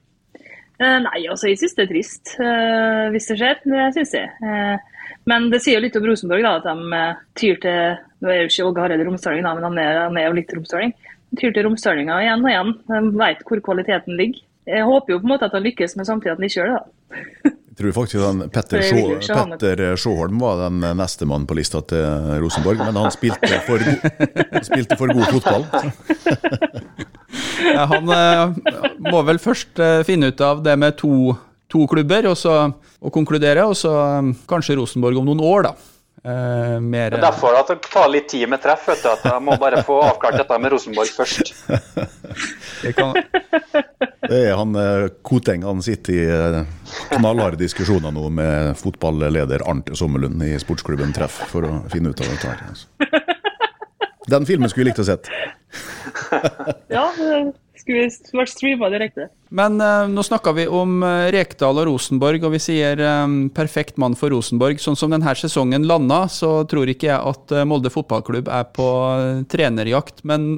[0.78, 3.62] Eh, nei, altså jeg synes det er trist eh, hvis det skjer.
[3.66, 4.32] Det synes jeg.
[4.46, 7.02] Eh, men det sier jo litt om Rosenborg, da, at de
[7.40, 10.38] tyr til Nå er jo ikke Åge Hareide romsdaling, men han er, han er jo
[10.40, 10.96] litt romsdaling.
[11.38, 12.72] Tyr til romsdalinga igjen og igjen.
[12.88, 14.40] De vet hvor kvaliteten ligger.
[14.68, 16.74] Jeg håper jo på en måte at han lykkes, men samtidig at han ikke gjør
[16.74, 16.78] det.
[16.78, 17.54] da.
[17.78, 19.02] Jeg tror faktisk at Petter, Sjå,
[19.54, 24.64] Petter Sjåholm var den neste mannen på lista til Rosenborg, men han spilte for, go
[24.70, 25.68] spilte for god fotball.
[27.70, 28.58] ja, han eh,
[29.08, 31.36] må vel først eh, finne ut av det med to,
[31.72, 32.58] to klubber, og, så,
[33.00, 35.94] og konkludere, og så eh, kanskje Rosenborg om noen år, da.
[36.26, 38.88] Uh, mer, det er derfor at det tar litt tid med treff.
[38.90, 41.54] vet du, at Jeg må bare få avklart dette med Rosenborg først.
[42.98, 43.14] kan,
[44.28, 49.94] det er han eh, Koteng han sitter i uh, knallharde diskusjoner nå med fotballeder Arnt
[49.98, 52.50] Sommerlund i sportsklubben Treff for å finne ut av dette.
[52.50, 52.66] her.
[52.74, 52.88] Altså.
[54.28, 55.30] Den filmen skulle vi likt å sett.
[56.92, 57.06] ja,
[57.80, 58.08] skulle
[58.40, 59.28] vært streama direkte.
[59.56, 64.00] Men uh, nå snakka vi om uh, Rekdal og Rosenborg, og vi sier um, perfekt
[64.02, 64.82] mann for Rosenborg.
[64.84, 68.88] Sånn som denne sesongen landa, så tror ikke jeg at uh, Molde fotballklubb er på
[69.52, 70.24] trenerjakt.
[70.28, 70.56] Men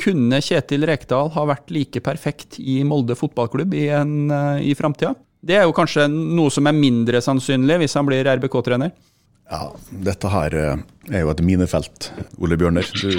[0.00, 4.32] kunne Kjetil Rekdal ha vært like perfekt i Molde fotballklubb i, en,
[4.64, 5.12] i framtida?
[5.44, 8.92] Det er jo kanskje noe som er mindre sannsynlig hvis han blir RBK-trener.
[9.50, 9.66] Ja,
[10.06, 10.54] dette her
[11.10, 12.86] er jo et minefelt, Ole Bjørner.
[13.02, 13.10] Du,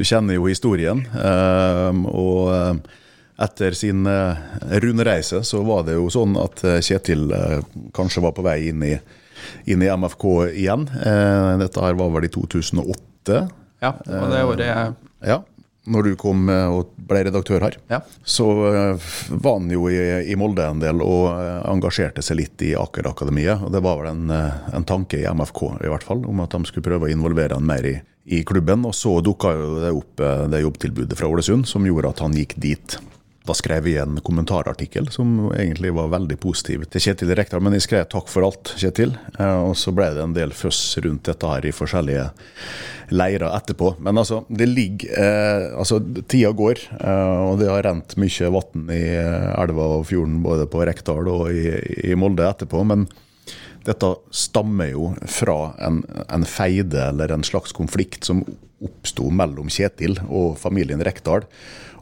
[0.00, 1.02] du kjenner jo historien.
[2.08, 2.80] og
[3.40, 7.60] etter sin runde rundreise så var det jo sånn at uh, Kjetil uh,
[7.96, 8.94] kanskje var på vei inn i,
[9.72, 10.84] inn i MFK igjen.
[11.60, 13.38] dette her var vel i 2008.
[13.80, 14.92] Ja, det var det året jeg
[15.24, 15.38] Ja.
[15.90, 18.00] Når du kom eh, og ble redaktør her, Ja.
[18.24, 19.98] så eh, var han jo i,
[20.30, 23.66] i Molde en del og eh, engasjerte seg litt i Aker-akademiet.
[23.66, 26.62] Og det var vel en, en tanke i MFK i hvert fall, om at de
[26.70, 27.96] skulle prøve å involvere han mer i,
[28.30, 28.86] i klubben.
[28.88, 32.56] Og så dukka jo det opp det jobbtilbudet fra Ålesund som gjorde at han gikk
[32.62, 32.98] dit.
[33.50, 37.62] Da skrev jeg en kommentarartikkel som egentlig var veldig positiv til Kjetil Rekdal.
[37.66, 39.16] Men jeg skrev 'takk for alt', Kjetil.
[39.40, 42.30] Eh, Og så ble det en del føss rundt dette her i forskjellige
[43.10, 43.96] leirer etterpå.
[43.98, 48.86] Men altså, det ligger eh, Altså, tida går, eh, og det har rent mye vann
[48.90, 51.74] i eh, elva og fjorden både på Rekdal og i,
[52.10, 52.84] i Molde etterpå.
[52.86, 53.08] men
[53.82, 58.44] dette stammer jo fra en, en feide eller en slags konflikt som
[58.84, 61.46] oppsto mellom Kjetil og familien Rekdal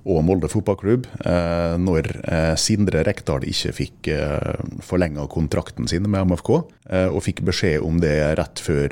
[0.08, 6.26] og Molde fotballklubb eh, når eh, Sindre Rekdal ikke fikk eh, forlenga kontrakten sin med
[6.32, 6.50] MFK,
[6.88, 8.88] og fikk beskjed om det rett før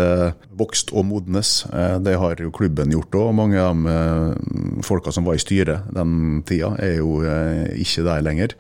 [0.61, 1.65] vokst og modnes.
[2.05, 3.33] Det har jo klubben gjort òg.
[3.39, 7.25] Mange av de folka som var i styret den tida, er jo
[7.81, 8.53] ikke der lenger.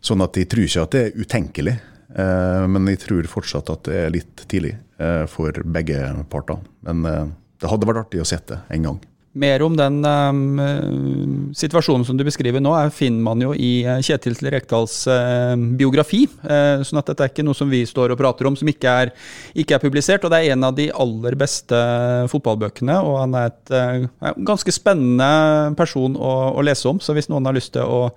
[0.00, 1.76] Sånn at de tror ikke at det er utenkelig.
[2.16, 6.58] Eh, Men jeg tror fortsatt at det er litt tidlig eh, for begge parter.
[6.86, 9.00] Men eh, det hadde vært artig å se det en gang.
[9.30, 14.34] Mer om den um, situasjonen som du beskriver nå, er, finner man jo i Kjetil
[14.50, 16.24] Rekdals uh, biografi.
[16.42, 18.96] Uh, sånn at dette er ikke noe som vi står og prater om som ikke
[19.04, 19.12] er,
[19.54, 20.26] ikke er publisert.
[20.26, 21.78] Og det er en av de aller beste
[22.32, 26.98] fotballbøkene, og han er et uh, ganske spennende person å, å lese om.
[26.98, 28.08] Så hvis noen har lyst til å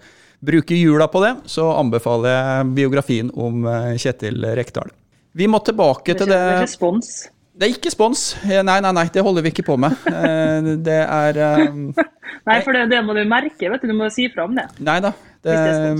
[0.43, 4.91] bruke jula på det, så anbefaler jeg biografien om eh, Kjetil Rekdal.
[5.33, 7.13] Vi må tilbake til det respons.
[7.53, 8.21] Det er ikke spons.
[8.49, 9.93] Eh, Nei, nei, nei, det holder vi ikke på med.
[10.09, 11.91] Eh, Det er um,
[12.49, 13.69] Nei, for det, det må du merke.
[13.69, 14.65] vet Du Du må si fra om det.
[14.83, 15.13] Nei da.
[15.43, 15.53] Det,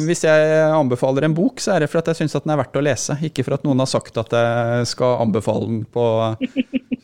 [0.08, 2.78] Hvis jeg anbefaler en bok, så er det for at jeg syns den er verdt
[2.80, 3.18] å lese.
[3.28, 6.06] Ikke for at noen har sagt at jeg skal anbefale den på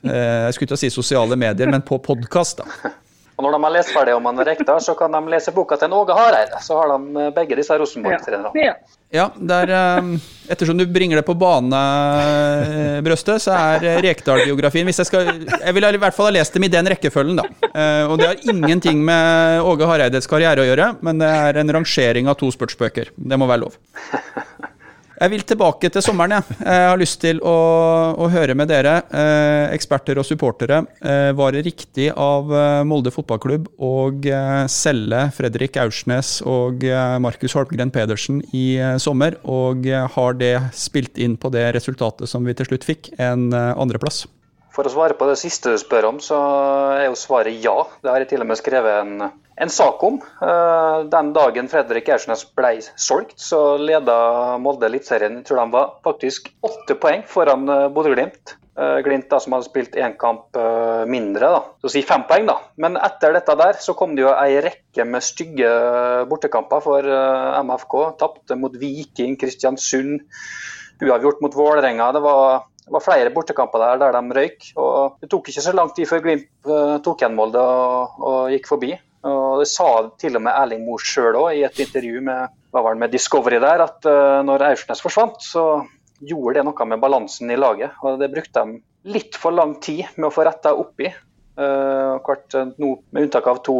[0.07, 2.93] Jeg skulle ikke si sosiale medier, men på podkast, da.
[3.39, 5.87] Og når de har lest ferdig om han Rekdal, så kan de lese boka til
[5.87, 6.59] en Åge Hareide.
[6.65, 8.51] Så har de eh, begge disse Rosenborg-trenerne.
[8.59, 8.73] Ja.
[9.09, 10.09] Ja, der, eh,
[10.51, 11.79] Ettersom du bringer det på bane,
[12.99, 16.67] eh, så er Rekdal-biografien hvis Jeg skal, jeg vil i hvert fall ha lest dem
[16.67, 17.47] i den rekkefølgen, da.
[17.71, 21.73] Eh, Og det har ingenting med Åge Hareides karriere å gjøre, men det er en
[21.79, 23.15] rangering av to spurtsbøker.
[23.15, 23.79] Det må være lov.
[25.19, 26.37] Jeg vil tilbake til sommeren.
[26.37, 27.55] Jeg, jeg har lyst til å,
[28.15, 30.77] å høre med dere, eh, eksperter og supportere.
[31.03, 37.17] Eh, var det riktig av eh, Molde fotballklubb å eh, selge Fredrik Aursnes og eh,
[37.19, 39.35] Markus Holmgren Pedersen i eh, sommer?
[39.43, 39.83] Og
[40.15, 44.23] har det spilt inn på det resultatet som vi til slutt fikk, en andreplass?
[44.71, 46.37] For å svare på det siste du spør om, så
[46.95, 47.75] er jo svaret ja.
[47.99, 50.21] Det har jeg til og med skrevet en, en sak om.
[50.41, 55.41] Eh, Den dagen Fredrik Aursnes ble solgt, så leda Molde Eliteserien.
[55.41, 58.55] Jeg tror de var faktisk åtte poeng foran eh, Bodø-Glimt.
[58.79, 60.55] Eh, Glimt da, som hadde spilt én kamp
[61.11, 61.59] mindre, da.
[61.81, 62.47] så å si fem poeng.
[62.47, 62.55] da.
[62.79, 65.69] Men etter dette der så kom det jo ei rekke med stygge
[66.31, 67.03] bortekamper for
[67.67, 67.99] MFK.
[68.21, 70.23] Tapte mot Viking, Kristiansund,
[71.03, 72.11] uavgjort mot Vålerenga.
[72.15, 74.71] Det var var flere bortekamper der der de røyk.
[74.81, 76.47] og Det tok ikke så lang tid før Glimt
[77.05, 78.95] tok igjen Molde og, og gikk forbi.
[79.27, 79.89] Og Det sa
[80.21, 84.39] til og med Erling Moe sjøl i et intervju med, med Discovery der, at uh,
[84.47, 85.81] når Aursnes forsvant, så
[86.19, 87.97] gjorde det noe med balansen i laget.
[88.03, 88.79] og Det brukte de
[89.09, 91.11] litt for lang tid med å få retta opp i.
[91.59, 93.75] Uh, klart, eh, nå, med unntak av to,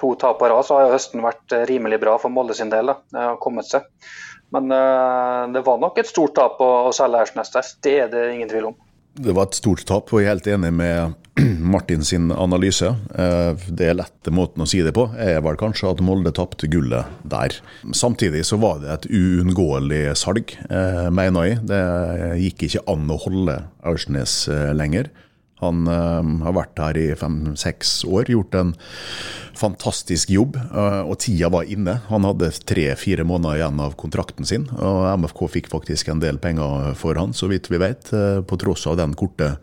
[0.00, 2.92] to tap på rad, så har høsten vært eh, rimelig bra for Molde sin del.
[2.92, 2.98] Da.
[3.16, 3.86] Har kommet seg.
[4.54, 7.70] Men uh, det var nok et stort tap å, å selge Aursnes der.
[7.84, 8.76] Det er det ingen tvil om.
[9.16, 11.16] Det var et stort tap, og jeg er helt enig med
[11.76, 12.86] Martin sin analyse.
[13.18, 17.04] Eh, Det lette måten å si det på er vel kanskje at Molde tapte gullet
[17.28, 17.52] der.
[17.92, 21.60] Samtidig så var det et uunngåelig salg, eh, mener jeg.
[21.68, 21.82] Det
[22.40, 25.10] gikk ikke an å holde Aursnes eh, lenger.
[25.62, 28.74] Han uh, har vært her i fem-seks år, gjort en
[29.56, 31.96] fantastisk jobb, uh, og tida var inne.
[32.10, 36.92] Han hadde tre-fire måneder igjen av kontrakten sin, og MFK fikk faktisk en del penger
[37.00, 39.54] for han, så vidt vi vet, uh, på tross av den korte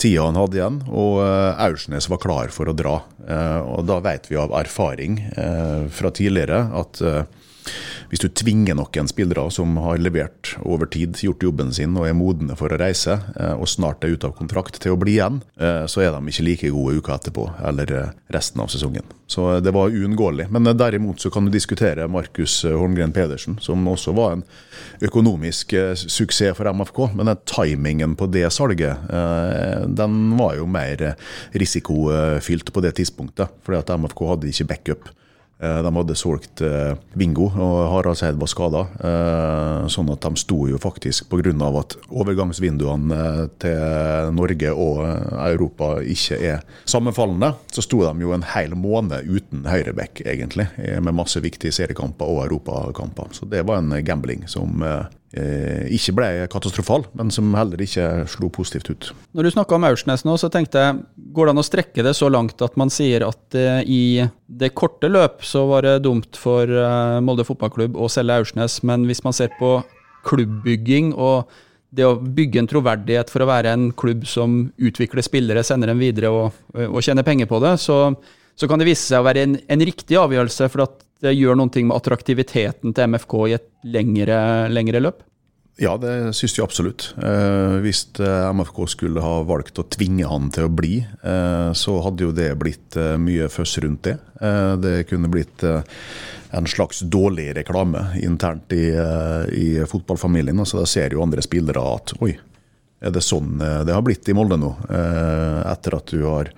[0.00, 0.82] tida han hadde igjen.
[0.88, 2.96] Og eh, Aursnes var klar for å dra,
[3.28, 5.18] og da vet vi av erfaring
[5.94, 7.00] fra tidligere at
[8.08, 12.16] hvis du tvinger noen spillere som har levert over tid, gjort jobben sin og er
[12.16, 15.42] modne for å reise, eh, og snart er ute av kontrakt til å bli igjen,
[15.60, 19.04] eh, så er de ikke like gode uka etterpå eller eh, resten av sesongen.
[19.28, 20.48] Så det var uunngåelig.
[20.48, 24.44] Men derimot så kan du diskutere Markus Holmgren Pedersen, som også var en
[25.04, 27.02] økonomisk suksess for MFK.
[27.12, 28.96] Men den timingen på det salget,
[30.00, 31.10] den var jo mer
[31.52, 33.52] risikofylt på det tidspunktet.
[33.68, 35.12] Fordi at MFK hadde ikke backup
[35.58, 36.60] De hadde solgt
[37.18, 38.82] Vingo, Bingo, og Haraldseid var skada.
[39.90, 41.52] Sånn at de sto jo faktisk pga.
[41.80, 48.34] at overgangsvinduene eh, til Norge og eh, Europa ikke er sammenfallende, så sto de jo
[48.36, 50.68] en hel måned uten høyreback, egentlig.
[50.78, 53.32] eh, Med masse viktige seriekamper og europakamper.
[53.32, 54.82] Så det var en gambling som
[55.36, 59.10] eh, ikke ble katastrofal, men som heller ikke slo positivt ut.
[59.36, 60.98] Når du snakka om Aursnes nå, så tenkte jeg,
[61.36, 64.02] går det an å strekke det så langt at man sier at eh, i
[64.48, 69.06] det korte løp så var det dumt for eh, Molde fotballklubb å selge Aursnes, men
[69.08, 69.78] hvis man ser på
[70.28, 71.48] klubbbygging og
[71.94, 76.02] det å bygge en troverdighet for å være en klubb som utvikler spillere, sender dem
[76.02, 78.10] videre og, og tjener penger på det, så,
[78.58, 81.64] så kan det vise seg å være en, en riktig avgjørelse, for at det gjør
[81.72, 84.38] ting med attraktiviteten til MFK i et lengre,
[84.70, 85.24] lengre løp.
[85.78, 87.12] Ja, det syns jeg absolutt.
[87.22, 91.94] Eh, hvis eh, MFK skulle ha valgt å tvinge han til å bli, eh, så
[92.02, 94.16] hadde jo det blitt eh, mye føss rundt det.
[94.42, 95.86] Eh, det kunne blitt eh,
[96.58, 100.58] en slags dårlig reklame internt i, eh, i fotballfamilien.
[100.58, 102.34] Altså, da ser jo andre spillere at oi,
[102.98, 104.72] er det sånn eh, det har blitt i Molde nå?
[104.90, 106.50] Eh, etter at du har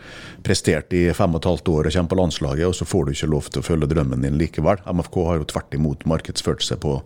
[0.45, 3.13] prestert i fem og et halvt år og kommer på landslaget, og så får du
[3.15, 4.81] ikke lov til å følge drømmen din likevel.
[4.89, 6.97] MFK har jo tvert imot markedsført seg på,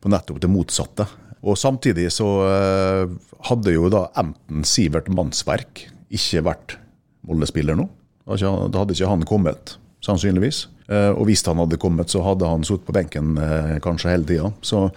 [0.00, 1.08] på nettopp det motsatte.
[1.42, 3.12] Og samtidig så eh,
[3.50, 6.78] hadde jo da enten Sivert Mannsverk ikke vært
[7.26, 7.88] Molde-spiller nå.
[8.24, 8.38] Da
[8.78, 10.64] hadde ikke han kommet, sannsynligvis.
[10.92, 14.28] Eh, Og hvis han hadde kommet, så hadde han sittet på benken eh, kanskje hele
[14.28, 14.52] tida.
[14.64, 14.88] Så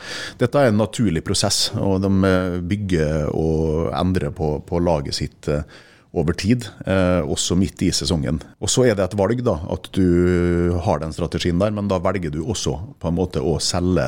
[0.42, 5.52] dette er en naturlig prosess, og de eh, bygger og endrer på, på laget sitt
[6.16, 6.64] over tid,
[7.28, 8.38] også midt i sesongen.
[8.64, 11.98] Og Så er det et valg da, at du har den strategien der, men da
[12.00, 14.06] velger du også på en måte å selge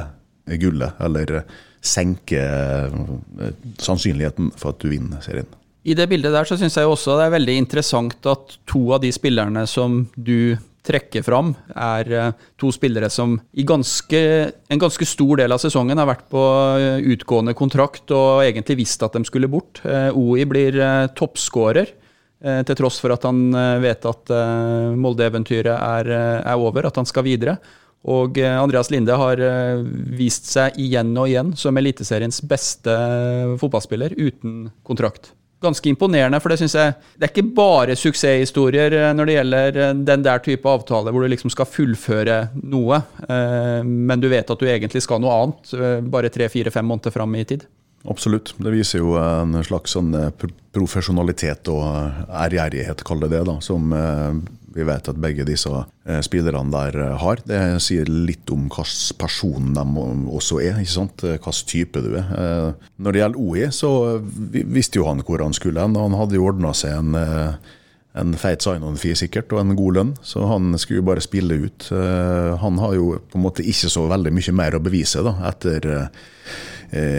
[0.61, 1.41] gullet, eller
[1.83, 2.45] senke
[3.83, 5.51] sannsynligheten for at du vinner serien.
[5.83, 9.03] I det bildet der så syns jeg også det er veldig interessant at to av
[9.03, 10.55] de spillerne som du
[10.87, 14.21] trekker fram, er eh, to spillere som i ganske,
[14.71, 16.43] en ganske stor del av sesongen har vært på
[16.79, 19.81] eh, utgående kontrakt og egentlig visst at de skulle bort.
[19.85, 20.79] Eh, OI blir
[21.17, 21.95] toppskårer,
[22.37, 23.39] til tross for at han
[23.81, 24.29] vet at
[24.93, 26.09] Molde-eventyret er,
[26.45, 27.55] er over, at han skal videre.
[28.13, 29.41] Og Andreas Linde har
[30.13, 32.93] vist seg igjen og igjen som Eliteseriens beste
[33.57, 35.31] fotballspiller uten kontrakt.
[35.59, 39.79] Ganske imponerende, for det synes jeg Det er ikke bare suksesshistorier eh, når det gjelder
[39.81, 44.53] eh, den der type avtale hvor du liksom skal fullføre noe, eh, men du vet
[44.53, 45.73] at du egentlig skal noe annet
[46.13, 47.65] bare tre-fire-fem måneder fram i tid.
[48.07, 48.53] Absolutt.
[48.61, 50.13] Det viser jo en slags sånn
[50.71, 53.89] profesjonalitet og ærgjerrighet, kall det det, da, som
[54.77, 57.41] vi vet at begge disse eh, spillerne der eh, har.
[57.47, 59.85] Det sier litt om hvilken person de
[60.37, 61.25] også er, ikke sant?
[61.25, 62.29] Eh, hvilken type du er.
[63.01, 63.91] Når det gjelder OI, så
[64.77, 65.97] visste jo han hvor han skulle hen.
[65.97, 67.57] Han hadde jo ordna seg en
[68.17, 71.85] en feit sign-on-fee sikkert, og en god lønn, så han skulle jo bare spille ut.
[72.63, 75.85] Han har jo på en måte ikke så veldig mye mer å bevise da, etter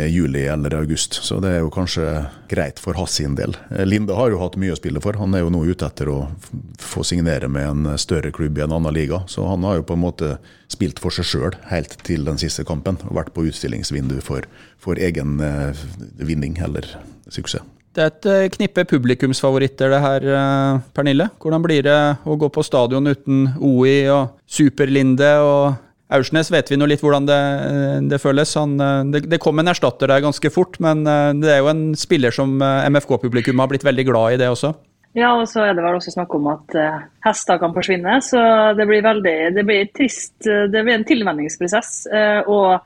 [0.08, 2.06] juli eller august, så det er jo kanskje
[2.48, 3.56] greit for hans sin del.
[3.70, 6.08] Eh, Linde har jo hatt mye å spille for, han er jo nå ute etter
[6.12, 6.18] å
[6.80, 9.98] få signere med en større klubb i en annen liga, så han har jo på
[9.98, 10.34] en måte
[10.72, 14.48] spilt for seg sjøl helt til den siste kampen, og vært på utstillingsvindu for,
[14.80, 15.84] for egen eh,
[16.20, 16.88] vinning eller
[17.28, 17.66] suksess.
[17.98, 21.30] Det er et eh, knippe publikumsfavoritter det her, eh, Pernille.
[21.42, 26.78] Hvordan blir det å gå på stadion uten OI og Super-Linde og Aursnes vet vi
[26.80, 27.38] nå litt hvordan det,
[28.08, 28.54] det føles.
[28.56, 31.72] Han, eh, det, det kom en erstatter der ganske fort, men eh, det er jo
[31.72, 34.72] en spiller som eh, MFK-publikum har blitt veldig glad i, det også.
[35.16, 36.74] Ja, og så er det vel også snakk om at
[37.24, 38.40] hester kan forsvinne, så
[38.76, 40.36] det blir veldig det blir trist.
[40.44, 42.04] Det blir en tilvenningsprosess.
[42.46, 42.84] og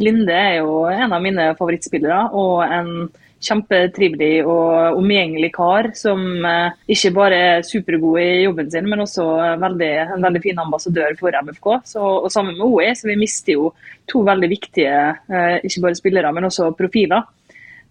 [0.00, 3.10] Linde er jo en av mine favorittspillere, og en
[3.44, 9.26] kjempetrivelig og omgjengelig kar som eh, ikke bare er supergod i jobben sin, men også
[9.60, 11.70] veldig, en veldig fin ambassadør for MFK.
[11.92, 13.70] Så, og sammen med OE, så vi mister jo
[14.10, 17.24] to veldig viktige, eh, ikke bare spillere, men også profiler.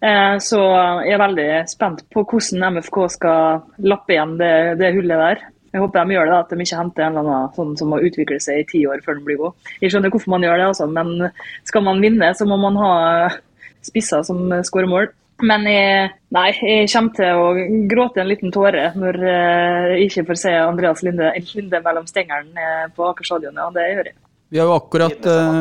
[0.02, 0.60] Eh, Så
[1.06, 5.44] jeg er veldig spent på hvordan MFK skal lappe igjen det, det hullet der.
[5.74, 7.98] Jeg håper de gjør det, at de ikke henter en eller annen sånn som må
[7.98, 9.56] utvikle seg i ti år før den blir god.
[9.82, 11.30] Jeg skjønner hvorfor man gjør det, altså, men
[11.66, 12.92] skal man vinne, så må man ha
[13.82, 15.08] spisser som skårer mål.
[15.42, 17.46] Men jeg, nei, jeg kommer til å
[17.90, 22.66] gråte en liten tåre når eh, jeg ikke får se Andreas Linde, Linde mellom stengene
[22.68, 23.58] eh, på Aker stadion.
[23.58, 24.16] og det gjør jeg.
[24.54, 25.56] Vi har jo akkurat eh.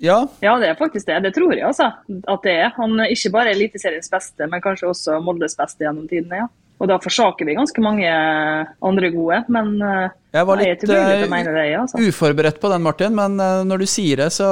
[0.00, 1.20] Ja, Ja, det er faktisk det.
[1.28, 2.72] Det tror jeg altså, at det er.
[2.80, 6.42] Han er ikke bare Eliteseriens beste, men kanskje også Moldes beste gjennom tidene.
[6.42, 6.48] ja.
[6.80, 11.26] Og da forsaker vi ganske mange andre gode, men eh, jeg var litt jeg eh,
[11.28, 12.00] det, altså.
[12.00, 14.48] uforberedt på den, Martin, men eh, når du sier det, så,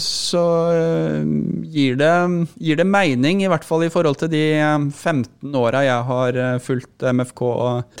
[0.00, 1.28] så eh,
[1.74, 2.12] gir, det,
[2.56, 6.40] gir det mening, i hvert fall i forhold til de eh, 15 åra jeg har
[6.40, 7.44] eh, fulgt MFK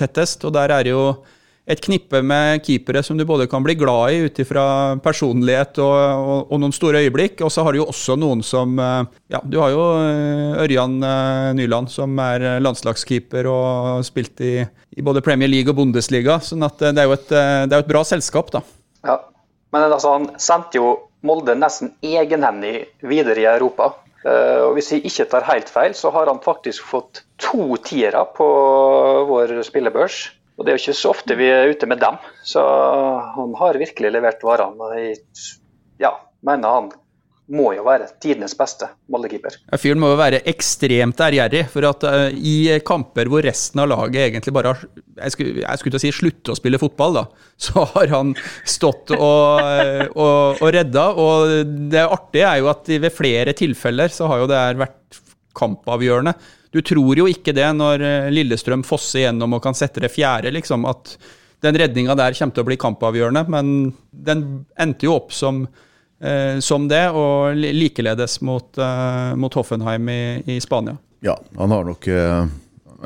[0.00, 0.48] tettest.
[0.48, 1.04] Og der er det jo
[1.66, 4.64] et knippe med keepere som du både kan bli glad i ut ifra
[5.02, 7.42] personlighet og, og, og, noen store øyeblikk.
[7.42, 9.02] Og så har du jo også noen som eh,
[9.34, 14.60] Ja, du har jo eh, Ørjan eh, Nyland, som er landslagskeeper og har spilt i,
[14.62, 16.38] i, både Premier League og Bundesliga.
[16.38, 18.62] sånn at det er jo et, er et bra selskap, da.
[19.06, 19.18] Ja,
[19.74, 20.94] men altså, han sendte jo
[21.26, 23.96] Molde nesten egenhendig videre i Europa.
[24.26, 28.46] Og Hvis jeg ikke tar helt feil, så har han faktisk fått to tiere på
[29.26, 30.20] vår spillebørs.
[30.56, 32.62] Og Det er jo ikke så ofte vi er ute med dem, så
[33.36, 34.92] han har virkelig levert varene.
[34.96, 35.18] Jeg
[36.00, 36.14] ja,
[36.48, 36.94] mener han
[37.46, 39.54] må jo være tidenes beste målekeeper.
[39.78, 44.18] Fyren må jo være ekstremt ærgjerrig, for at uh, i kamper hvor resten av laget
[44.24, 44.82] egentlig bare har
[45.16, 47.24] jeg skulle, jeg skulle til å si slutte å spille fotball, da,
[47.68, 48.34] så har han
[48.66, 51.06] stått og, uh, og, og redda.
[51.22, 55.22] Og det artige er jo at ved flere tilfeller så har jo det vært
[55.56, 56.34] kampavgjørende.
[56.76, 60.50] Du tror jo ikke det når eh, Lillestrøm fosser gjennom og kan sette det fjerde,
[60.52, 61.14] liksom, at
[61.64, 63.44] den redninga der kommer til å bli kampavgjørende.
[63.52, 63.70] Men
[64.10, 64.42] den
[64.76, 65.62] endte jo opp som,
[66.20, 70.98] eh, som det, og likeledes mot, eh, mot Hoffenheim i, i, Spania.
[71.24, 72.44] Ja, han har nok eh,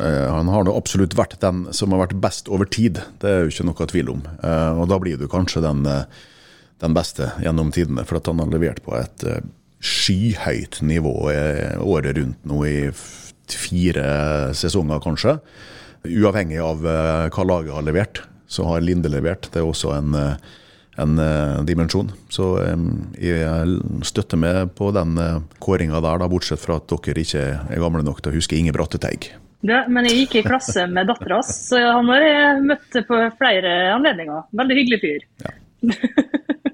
[0.00, 3.54] eh han har absolutt vært den som har vært best over tid, det er jo
[3.54, 4.26] ikke noe tvil om.
[4.42, 5.87] Eh, og da blir du kanskje den,
[6.83, 9.28] den beste gjennom tidene, for at han har levert på et
[9.80, 11.14] skyhøyt nivå
[11.80, 12.90] året rundt nå i
[13.56, 14.04] fire
[14.56, 15.36] sesonger, kanskje.
[16.08, 19.50] Uavhengig av uh, hva laget har levert, så har Linde levert.
[19.52, 20.56] Det er også en, uh,
[21.00, 22.10] en uh, dimensjon.
[22.32, 22.52] Så
[23.20, 23.76] jeg
[24.08, 25.18] støtter meg på den
[25.62, 28.74] kåringa der, da, bortsett fra at dere ikke er gamle nok til å huske Inge
[28.76, 29.32] Bratteteig.
[29.66, 33.18] Ja, men jeg gikk i klasse med dattera hans, så han har jeg møtt på
[33.36, 34.46] flere anledninger.
[34.56, 35.26] Veldig hyggelig fyr.
[35.44, 35.56] Ja.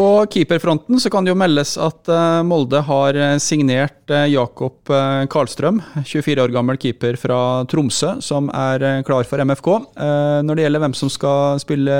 [0.00, 4.88] På keeperfronten så kan det jo meldes at eh, Molde har eh, signert eh, Jakob
[5.28, 9.68] Karlstrøm, 24 år gammel keeper fra Tromsø, som er klar for MFK.
[10.46, 11.98] Når det gjelder hvem som skal spille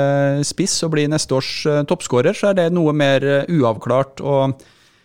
[0.49, 1.51] spiss og bli neste års
[1.91, 4.25] toppskårer, så er det noe mer uavklart.
[4.25, 4.57] og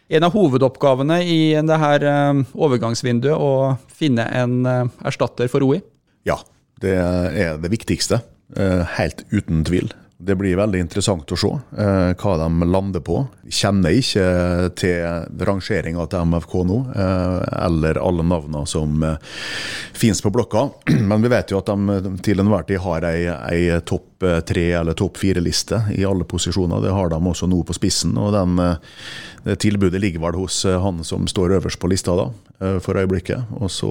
[0.09, 2.17] en av hovedoppgavene i dette
[2.55, 4.57] overgangsvinduet å finne en
[5.05, 5.83] erstatter for OI?
[6.25, 6.41] Ja,
[6.81, 8.23] det er det viktigste.
[8.97, 9.93] Helt uten tvil.
[10.19, 13.19] Det blir veldig interessant å se eh, hva de lander på.
[13.53, 14.25] Kjenner ikke
[14.81, 19.19] til rangeringa til MFK nå, eh, eller alle navnene som eh,
[19.93, 20.71] finnes på blokka.
[21.11, 24.71] Men vi vet jo at de til enhver tid har ei, ei topp eh, tre-
[24.81, 26.81] eller topp fire-liste i alle posisjoner.
[26.87, 28.17] Det har de også nå på spissen.
[28.17, 28.97] og den, eh,
[29.47, 32.29] det Tilbudet ligger vel hos eh, han som står øverst på lista da,
[32.83, 33.53] for øyeblikket.
[33.61, 33.91] Og så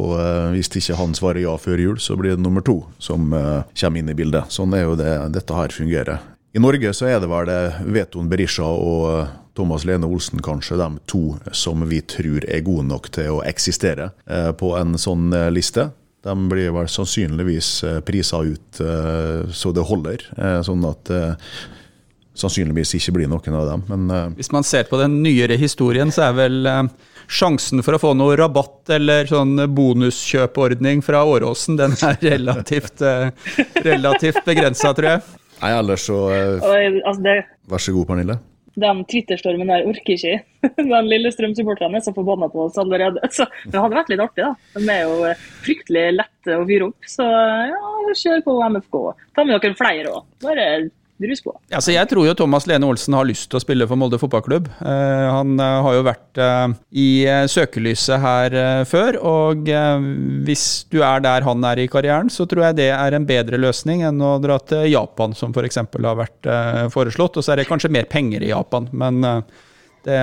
[0.52, 4.10] Hvis ikke han svarer ja før jul, så blir det nummer to som kommer inn
[4.10, 4.50] i bildet.
[4.50, 6.24] Sånn er jo det dette her fungerer.
[6.56, 7.50] I Norge så er det vel
[7.92, 12.86] Veton Berisha og eh, Thomas Lene Olsen kanskje de to som vi tror er gode
[12.88, 15.90] nok til å eksistere eh, på en sånn eh, liste.
[16.24, 17.70] De blir vel sannsynligvis
[18.08, 18.80] prisa ut
[19.54, 20.24] så det holder,
[20.66, 21.12] sånn at
[22.36, 23.86] sannsynligvis ikke blir noen av dem.
[23.90, 26.70] Men, Hvis man ser på den nyere historien, så er vel
[27.32, 33.02] sjansen for å få noe rabatt eller sånn bonuskjøpordning fra Åråsen, den er relativt,
[33.86, 35.26] relativt begrensa, tror jeg.
[35.62, 37.40] Nei, ellers så uh, altså det,
[37.72, 38.38] Vær så god, Pernille.
[38.76, 40.42] Den Twitter-stormen der orker ikke.
[40.92, 43.24] Den Lillestrøm-supporterne er så forbanna på oss allerede.
[43.32, 44.52] Så det hadde vært litt artig, da.
[44.76, 47.08] De er jo eh, fryktelig lette å fyre opp.
[47.08, 48.98] Så ja, kjør på MFK.
[49.32, 50.28] Ta med dere flere òg.
[50.44, 50.68] Bare
[51.16, 51.54] Drus på.
[51.72, 54.68] Altså, jeg tror jo Thomas Lene Olsen har lyst til å spille for Molde fotballklubb.
[54.82, 57.08] Uh, han uh, har jo vært uh, i
[57.52, 58.58] søkelyset her
[58.90, 59.70] før, og
[60.46, 63.60] hvis du er der han er i karrieren, så tror jeg det er en bedre
[63.62, 65.80] løsning enn å dra til Japan, som f.eks.
[65.80, 66.50] har vært
[66.94, 67.40] foreslått.
[67.40, 69.24] Og så er det kanskje mer penger i Japan, men
[70.06, 70.20] det,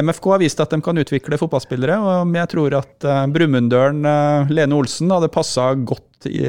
[0.00, 5.12] MFK har vist at de kan utvikle fotballspillere, og jeg tror at Brumunddølen Lene Olsen
[5.12, 6.44] hadde passa godt i,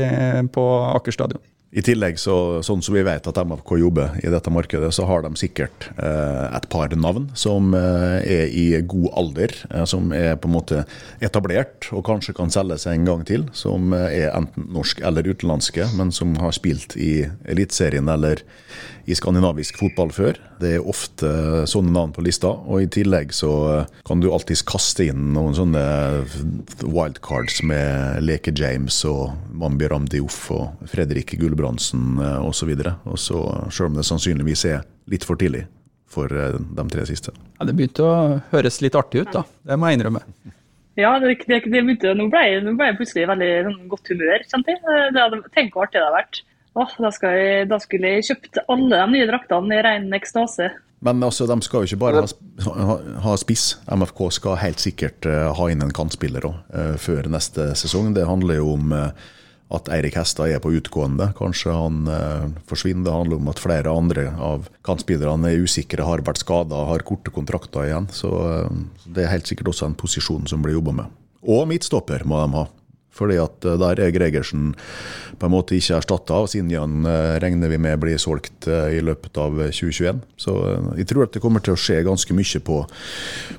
[0.53, 1.43] på Aker stadion.
[1.71, 5.23] I tillegg, så, sånn som vi vet at MFK jobber i dette markedet, så har
[5.23, 10.35] de sikkert eh, et par navn som eh, er i god alder, eh, som er
[10.35, 10.81] på en måte
[11.23, 13.47] etablert og kanskje kan selges en gang til.
[13.55, 17.13] Som eh, er enten norsk eller utenlandske, men som har spilt i
[17.47, 18.43] Eliteserien eller
[19.11, 20.39] i skandinavisk fotball før.
[20.61, 21.29] Det er ofte
[21.69, 22.53] sånne navn på lista.
[22.67, 23.51] Og i tillegg så
[24.07, 25.83] kan du alltids kaste inn noen sånne
[26.85, 32.73] wildcards med Leke James og Mambi Ramdiouf og Fredrik Gulbrandsen osv.
[33.05, 35.65] Og så, selv om det sannsynligvis er litt for tidlig
[36.11, 37.33] for eh, de tre siste.
[37.57, 38.15] Ja, Det begynte å
[38.51, 39.45] høres litt artig ut, da.
[39.67, 40.23] Det må jeg innrømme.
[40.99, 44.43] Ja, det, det, det begynte, nå, ble, nå ble jeg plutselig veldig sånn, godt humør.
[44.51, 45.43] kjente jeg.
[45.55, 46.41] Tenk hvor artig det har vært.
[46.79, 50.69] Åh, da, jeg, da, skulle jeg kjøpt alle de nye draktene i ren ekstase.
[51.01, 53.75] Men altså, de skal jo ikke bare ha, ha spiss.
[53.89, 58.13] MFK skal helt sikkert uh, ha inn en kantspiller òg uh, før neste sesong.
[58.15, 59.31] Det handler jo om uh,
[59.71, 61.29] at Eirik Hestad er på utgående.
[61.37, 63.05] Kanskje han eh, forsvinner.
[63.07, 67.31] Det handler om at flere andre av kantspillerne er usikre, har vært skada, har korte
[67.33, 68.09] kontrakter igjen.
[68.15, 71.17] Så eh, det er helt sikkert også en posisjon som blir jobba med.
[71.47, 72.65] Og midtstopper må de ha.
[73.11, 74.71] Fordi at eh, der er Gregersen
[75.39, 76.39] på en måte ikke erstatta.
[76.49, 80.21] Sinjan eh, regner vi med blir solgt eh, i løpet av 2021.
[80.39, 80.55] Så
[80.99, 82.77] jeg tror at det kommer til å skje ganske mye på,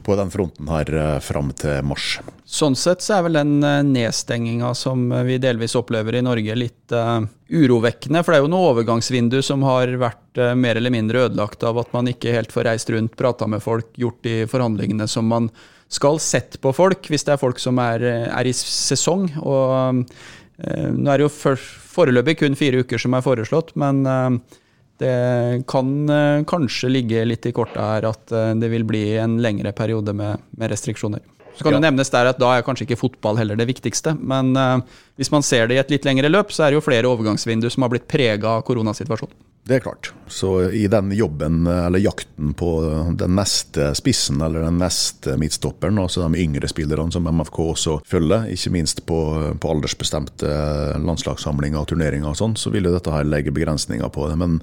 [0.06, 2.16] på den fronten her fram til mars.
[2.52, 3.52] Sånn sett så er vel den
[3.92, 8.20] nedstenginga som vi delvis opplever i Norge litt uh, urovekkende.
[8.20, 11.80] For det er jo noe overgangsvindu som har vært uh, mer eller mindre ødelagt av
[11.80, 15.48] at man ikke helt får reist rundt, prata med folk, gjort de forhandlingene som man
[15.92, 19.28] skal sett på folk hvis det er folk som er, er i sesong.
[19.42, 20.02] Og
[20.62, 21.60] eh, nå er det jo for,
[21.92, 24.58] foreløpig kun fire uker som er foreslått, men eh,
[25.02, 29.38] det kan eh, kanskje ligge litt i kortet her at eh, det vil bli en
[29.42, 31.22] lengre periode med, med restriksjoner.
[31.52, 31.80] Så kan ja.
[31.80, 34.78] det nevnes der at Da er kanskje ikke fotball heller det viktigste, men eh,
[35.20, 37.72] hvis man ser det i et litt lengre løp, så er det jo flere overgangsvinduer
[37.72, 39.36] som har blitt prega av koronasituasjonen.
[39.64, 40.10] Det er klart.
[40.26, 42.70] Så i den jobben, eller jakten på
[43.14, 48.48] den neste spissen, eller den neste midtstopperen, altså de yngre spillerne som MFK også følger,
[48.50, 49.18] ikke minst på,
[49.62, 50.50] på aldersbestemte
[51.04, 54.40] landslagssamlinger og turneringer og sånn, så vil jo dette her legge begrensninger på det.
[54.42, 54.58] Men,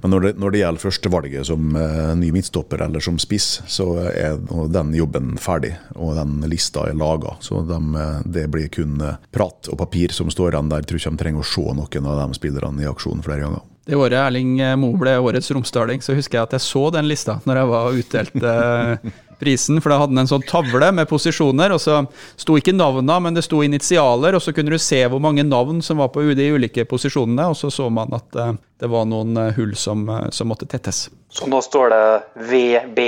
[0.00, 3.90] men når, det, når, det, gjelder førstevalget som uh, ny midtstopper eller som spiss, så
[4.08, 4.40] er
[4.72, 7.36] den jobben ferdig, og den lista er laga.
[7.44, 7.82] Så de,
[8.24, 10.80] det blir kun eh, prat og papir som står igjen der.
[10.80, 13.66] Jeg tror ikke de trenger å se noen av de spillerne i aksjon flere ganger.
[13.88, 17.38] Det året Erling Moe ble årets romsdaling, så husker jeg at jeg så den lista
[17.48, 19.80] når jeg var utdelte eh, prisen.
[19.80, 22.02] For da hadde den en sånn tavle med posisjoner, og så
[22.36, 24.36] sto ikke navna, men det sto initialer.
[24.36, 27.56] Og så kunne du se hvor mange navn som var på de ulike posisjonene, og
[27.56, 28.52] så så man at eh,
[28.84, 30.04] det var noen eh, hull som,
[30.36, 31.06] som måtte tettes.
[31.32, 32.04] Så nå står det
[32.50, 33.00] VB,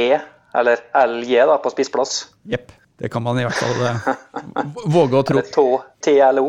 [0.56, 2.22] eller LJ, da, på spissplass?
[2.48, 2.72] Jepp.
[3.00, 5.44] Det kan man i hvert fall våge å tro.
[5.44, 5.52] Eller
[6.04, 6.48] TLO.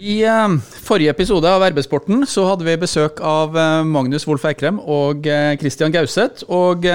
[0.00, 4.78] I uh, forrige episode av RB-sporten så hadde vi besøk av uh, Magnus Wolff Eikrem
[4.80, 6.46] og uh, Christian Gauseth.
[6.48, 6.86] Og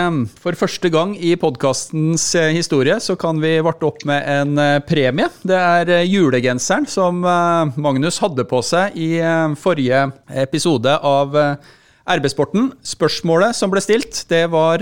[0.41, 5.29] for første gang i podkastens historie så kan vi varte opp med en premie.
[5.45, 9.11] Det er julegenseren som Magnus hadde på seg i
[9.61, 10.07] forrige
[10.41, 11.37] episode av
[12.09, 12.71] RB-sporten.
[12.81, 14.81] Spørsmålet som ble stilt, det var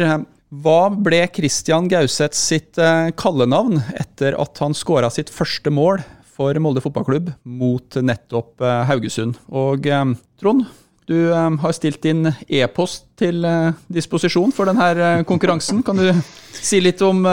[0.64, 2.80] hva ble Christian Gauseth sitt
[3.20, 9.38] kallenavn etter at han skåra sitt første mål for Molde fotballklubb mot nettopp eh, Haugesund.
[9.54, 10.04] Og eh,
[10.42, 10.66] Trond,
[11.10, 13.46] du eh, har stilt din e-post til
[13.94, 15.84] disposisjon for denne konkurransen.
[15.86, 16.10] Kan du
[16.58, 17.24] si litt om,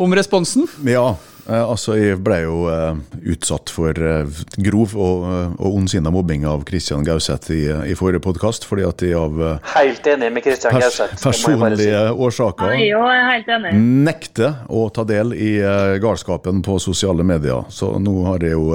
[0.00, 0.68] om responsen?
[0.88, 1.12] Ja,
[1.48, 2.96] altså, Jeg ble jo uh,
[3.34, 8.22] utsatt for uh, grov og, uh, og ondsinna mobbing av Kristian Gauseth i, i forrige
[8.24, 8.66] podkast.
[8.68, 9.40] Fordi at jeg av
[9.74, 11.22] Helt enig med Kristian pers Gauseth.
[11.24, 12.18] personlige si.
[12.28, 15.56] årsaker ja, nekter å ta del i
[16.02, 17.64] galskapen på sosiale medier.
[17.68, 18.70] Så nå har jeg jo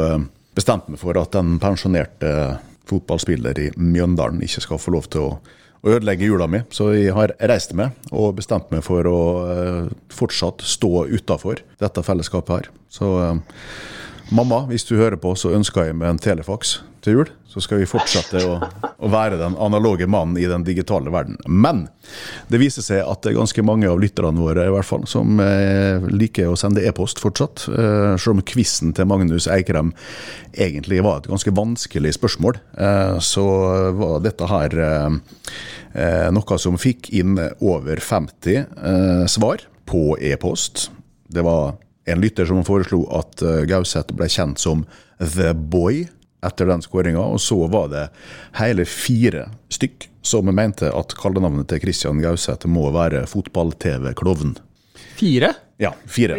[0.56, 2.60] bestemt meg for at den pensjonerte
[2.90, 5.32] fotballspiller i Mjøndalen ikke skal få lov til å
[5.84, 6.64] å ødelegge jula mi.
[6.74, 12.04] Så jeg har reist meg og bestemt meg for å uh, fortsatt stå utafor dette
[12.06, 12.70] fellesskapet her.
[12.92, 13.64] Så uh,
[14.36, 17.30] mamma, hvis du hører på, så ønsker jeg meg en telefax til jul.
[17.50, 21.40] Så skal vi fortsette å, å, være den analoge mannen i den digitale verden.
[21.50, 21.88] Men
[22.52, 25.42] det viser seg at det er ganske mange av lytterne våre i hvert fall, som
[25.42, 27.66] eh, liker å sende e-post fortsatt.
[27.72, 29.96] Eh, selv om quizen til Magnus Eikrem
[30.54, 33.48] egentlig var et ganske vanskelig spørsmål, eh, så
[33.98, 35.20] var dette her eh,
[35.96, 40.92] eh, noe som fikk inn over 50 eh, svar på e-post.
[41.30, 41.80] Det var
[42.10, 44.86] en lytter som foreslo at Gauseth ble kjent som
[45.20, 46.08] The Boy
[46.46, 47.20] etter den skåringa.
[47.20, 48.08] Og så var det
[48.60, 54.58] hele fire stykk som mente at kallenavnet til Christian Gauseth må være fotball-TV-klovn.
[55.20, 55.54] Fire?
[55.82, 56.36] Ja, fire.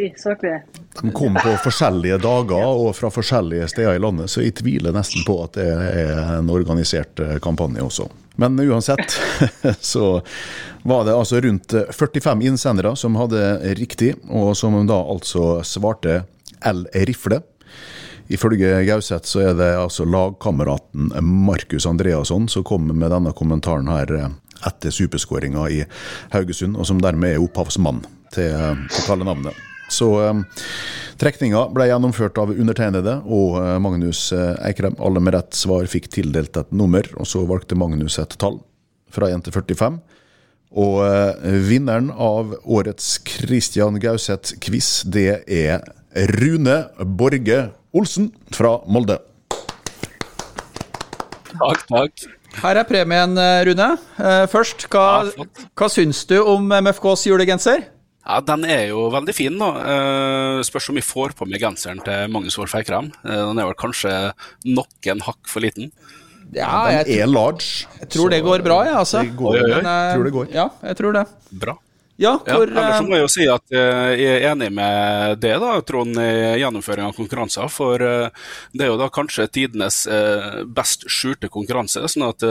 [1.02, 5.24] De kom på forskjellige dager og fra forskjellige steder i landet, så jeg tviler nesten
[5.24, 8.08] på at det er en organisert eh, kampanje også.
[8.40, 9.16] Men uansett
[9.92, 10.10] så
[10.82, 13.40] var det altså rundt 45 innsendere som hadde
[13.80, 16.22] riktig, og som da altså svarte
[16.68, 17.40] L rifle.
[18.30, 24.12] Ifølge Gauseth så er det altså lagkameraten Markus Andreasson som kommer med denne kommentaren her
[24.14, 24.28] eh,
[24.68, 25.80] etter superskåringa i
[26.34, 28.04] Haugesund, og som dermed er opphavsmann
[28.34, 29.66] til, eh, til kallenavnet.
[29.90, 30.44] Så um,
[31.18, 34.28] trekninga ble gjennomført av undertegnede og Magnus
[34.62, 34.94] Eikrem.
[35.02, 38.60] Alle med rett svar fikk tildelt et nummer, og så valgte Magnus et tall
[39.10, 39.98] fra 1 til 45.
[40.78, 41.00] Og
[41.66, 45.82] vinneren av årets Christian Gauseth-quiz, det er
[46.14, 49.18] Rune Borge Olsen fra Molde.
[51.50, 52.24] Takk, takk.
[52.60, 53.88] Her er premien, eh, Rune.
[54.18, 55.44] Eh, Først, hva, Ja,
[55.76, 57.84] hva syns du om MFKs julegenser?
[58.26, 59.70] Ja, Den er jo veldig fin, da.
[59.80, 63.12] Eh, spørs om vi får på meg genseren til Magnus Wolff Eikrem.
[63.24, 64.32] Eh, den er vel kanskje
[64.66, 65.90] noen hakk for liten.
[66.52, 67.86] Ja, Den er large.
[68.00, 69.22] jeg tror det går bra, jeg, altså.
[69.22, 70.52] Det går, eh, tror det går.
[70.52, 71.26] Ja, jeg tror det.
[71.52, 71.76] Bra.
[72.20, 75.54] Ja, Ja, ellers eh, må jeg jo si at eh, jeg er enig med det,
[75.62, 77.70] da, Trond, i gjennomføring av konkurranser.
[77.72, 80.02] For eh, det er jo da kanskje tidenes
[80.76, 82.44] best skjulte konkurranse, sånn at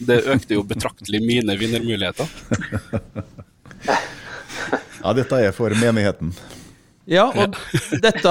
[0.00, 2.30] det økte jo betraktelig mine vinnermuligheter.
[5.06, 6.32] Ja, dette er for menigheten.
[7.06, 7.54] Ja, og
[8.02, 8.30] dette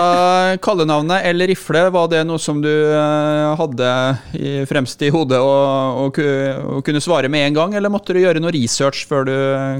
[0.64, 3.90] kallenavnet eller rifle, var det noe som du eh, hadde
[4.36, 8.20] i, fremst i hodet og, og, og kunne svare med en gang, eller måtte du
[8.20, 9.36] gjøre noe research før du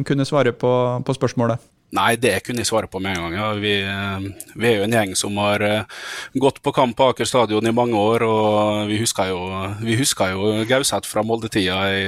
[0.08, 0.72] kunne svare på,
[1.04, 1.60] på spørsmålet?
[1.96, 3.36] Nei, det kunne jeg svare på med en gang.
[3.36, 3.50] Ja.
[3.60, 6.06] Vi, eh, vi er jo en gjeng som har eh,
[6.40, 9.42] gått på kamp på Aker stadion i mange år, og vi husker jo,
[9.84, 12.08] vi husker jo Gauseth fra Molde-tida i,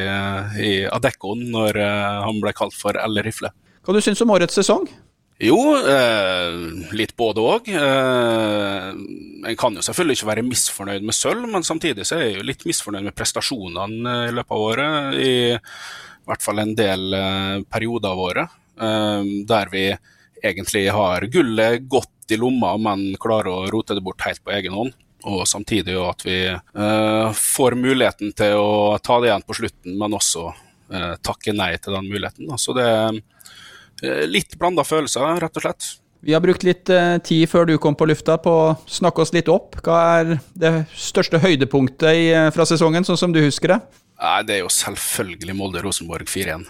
[0.63, 3.19] i Adeccoen når han ble kalt for L.
[3.27, 3.51] Rifle.
[3.83, 4.87] Hva du syns om årets sesong?
[5.37, 6.55] Jo, eh,
[6.97, 7.67] litt både òg.
[7.69, 12.47] Eh, kan jo selvfølgelig ikke være misfornøyd med sølv, men samtidig så er jeg jo
[12.47, 15.19] litt misfornøyd med prestasjonene i løpet av året.
[15.21, 15.59] I
[16.25, 18.57] hvert fall en del eh, perioder av året.
[18.81, 19.85] Eh, der vi
[20.41, 24.73] egentlig har gullet godt i lomma, men klarer å rote det bort helt på egen
[24.73, 24.97] hånd.
[25.29, 30.17] Og samtidig at vi eh, får muligheten til å ta det igjen på slutten, men
[30.17, 32.49] også eh, takke nei til den muligheten.
[32.57, 33.36] Så det er Eh,
[34.03, 35.87] Litt blanda følelser, rett og slett.
[36.25, 39.31] Vi har brukt litt eh, tid før du kom på lufta på å snakke oss
[39.35, 39.77] litt opp.
[39.85, 43.79] Hva er det største høydepunktet eh, fra sesongen, sånn som du husker det?
[44.17, 46.65] Nei, Det er jo selvfølgelig Molde-Rosenborg 4-1.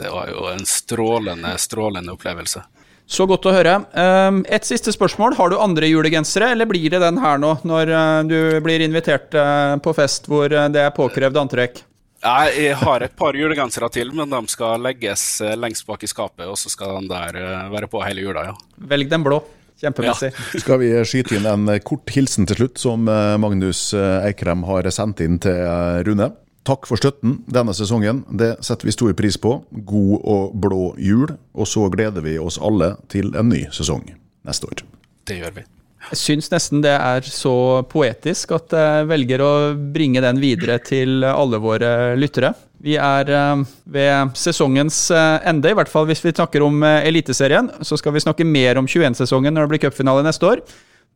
[0.00, 2.62] Det var jo en strålende, strålende opplevelse.
[3.10, 3.74] Så godt å høre.
[3.90, 5.34] Um, et siste spørsmål.
[5.34, 9.34] Har du andre julegensere, eller blir det den her nå, når eh, du blir invitert
[9.34, 11.82] eh, på fest hvor eh, det er påkrevd antrekk?
[12.20, 16.10] Nei, Jeg har et par julegensere til, men de skal legges eh, lengst bak i
[16.10, 16.44] skapet.
[16.50, 18.58] Og så skal den der eh, være på hele jula, ja.
[18.92, 19.40] Velg den blå.
[19.80, 20.28] Kjempemessig.
[20.60, 24.88] Skal vi skyte inn en kort hilsen til slutt, som eh, Magnus eh, Eikrem har
[24.92, 26.28] sendt inn til eh, Rune?
[26.68, 29.56] Takk for støtten denne sesongen, det setter vi stor pris på.
[29.72, 34.04] God og blå jul, og så gleder vi oss alle til en ny sesong
[34.44, 34.84] neste år.
[35.24, 35.70] Det gjør vi.
[36.08, 39.52] Jeg syns nesten det er så poetisk at jeg velger å
[39.94, 42.54] bringe den videre til alle våre lyttere.
[42.80, 47.04] Vi er eh, ved sesongens eh, ende, i hvert fall hvis vi snakker om eh,
[47.10, 47.68] Eliteserien.
[47.84, 50.64] Så skal vi snakke mer om 21-sesongen når det blir cupfinale neste år.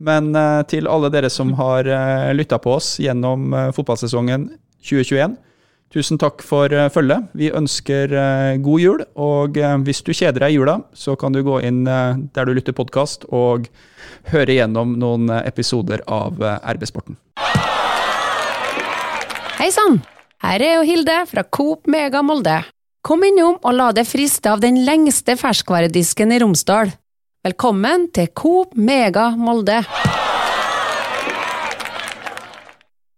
[0.05, 0.33] Men
[0.67, 1.87] til alle dere som har
[2.35, 4.49] lytta på oss gjennom fotballsesongen
[4.83, 5.37] 2021,
[5.95, 7.29] tusen takk for eh, følget.
[7.37, 11.35] Vi ønsker eh, god jul, og eh, hvis du kjeder deg i jula, så kan
[11.35, 13.69] du gå inn der du lytter podkast og
[14.31, 16.41] høre gjennom noen episoder av
[16.75, 17.17] RB-sporten.
[19.55, 20.01] Hei sann!
[20.43, 22.59] Her er jo Hilde fra Coop Mega Molde.
[23.05, 26.91] Kom innom og la deg friste av den lengste ferskvaredisken i Romsdal.
[27.45, 29.79] Velkommen til Coop Mega Molde.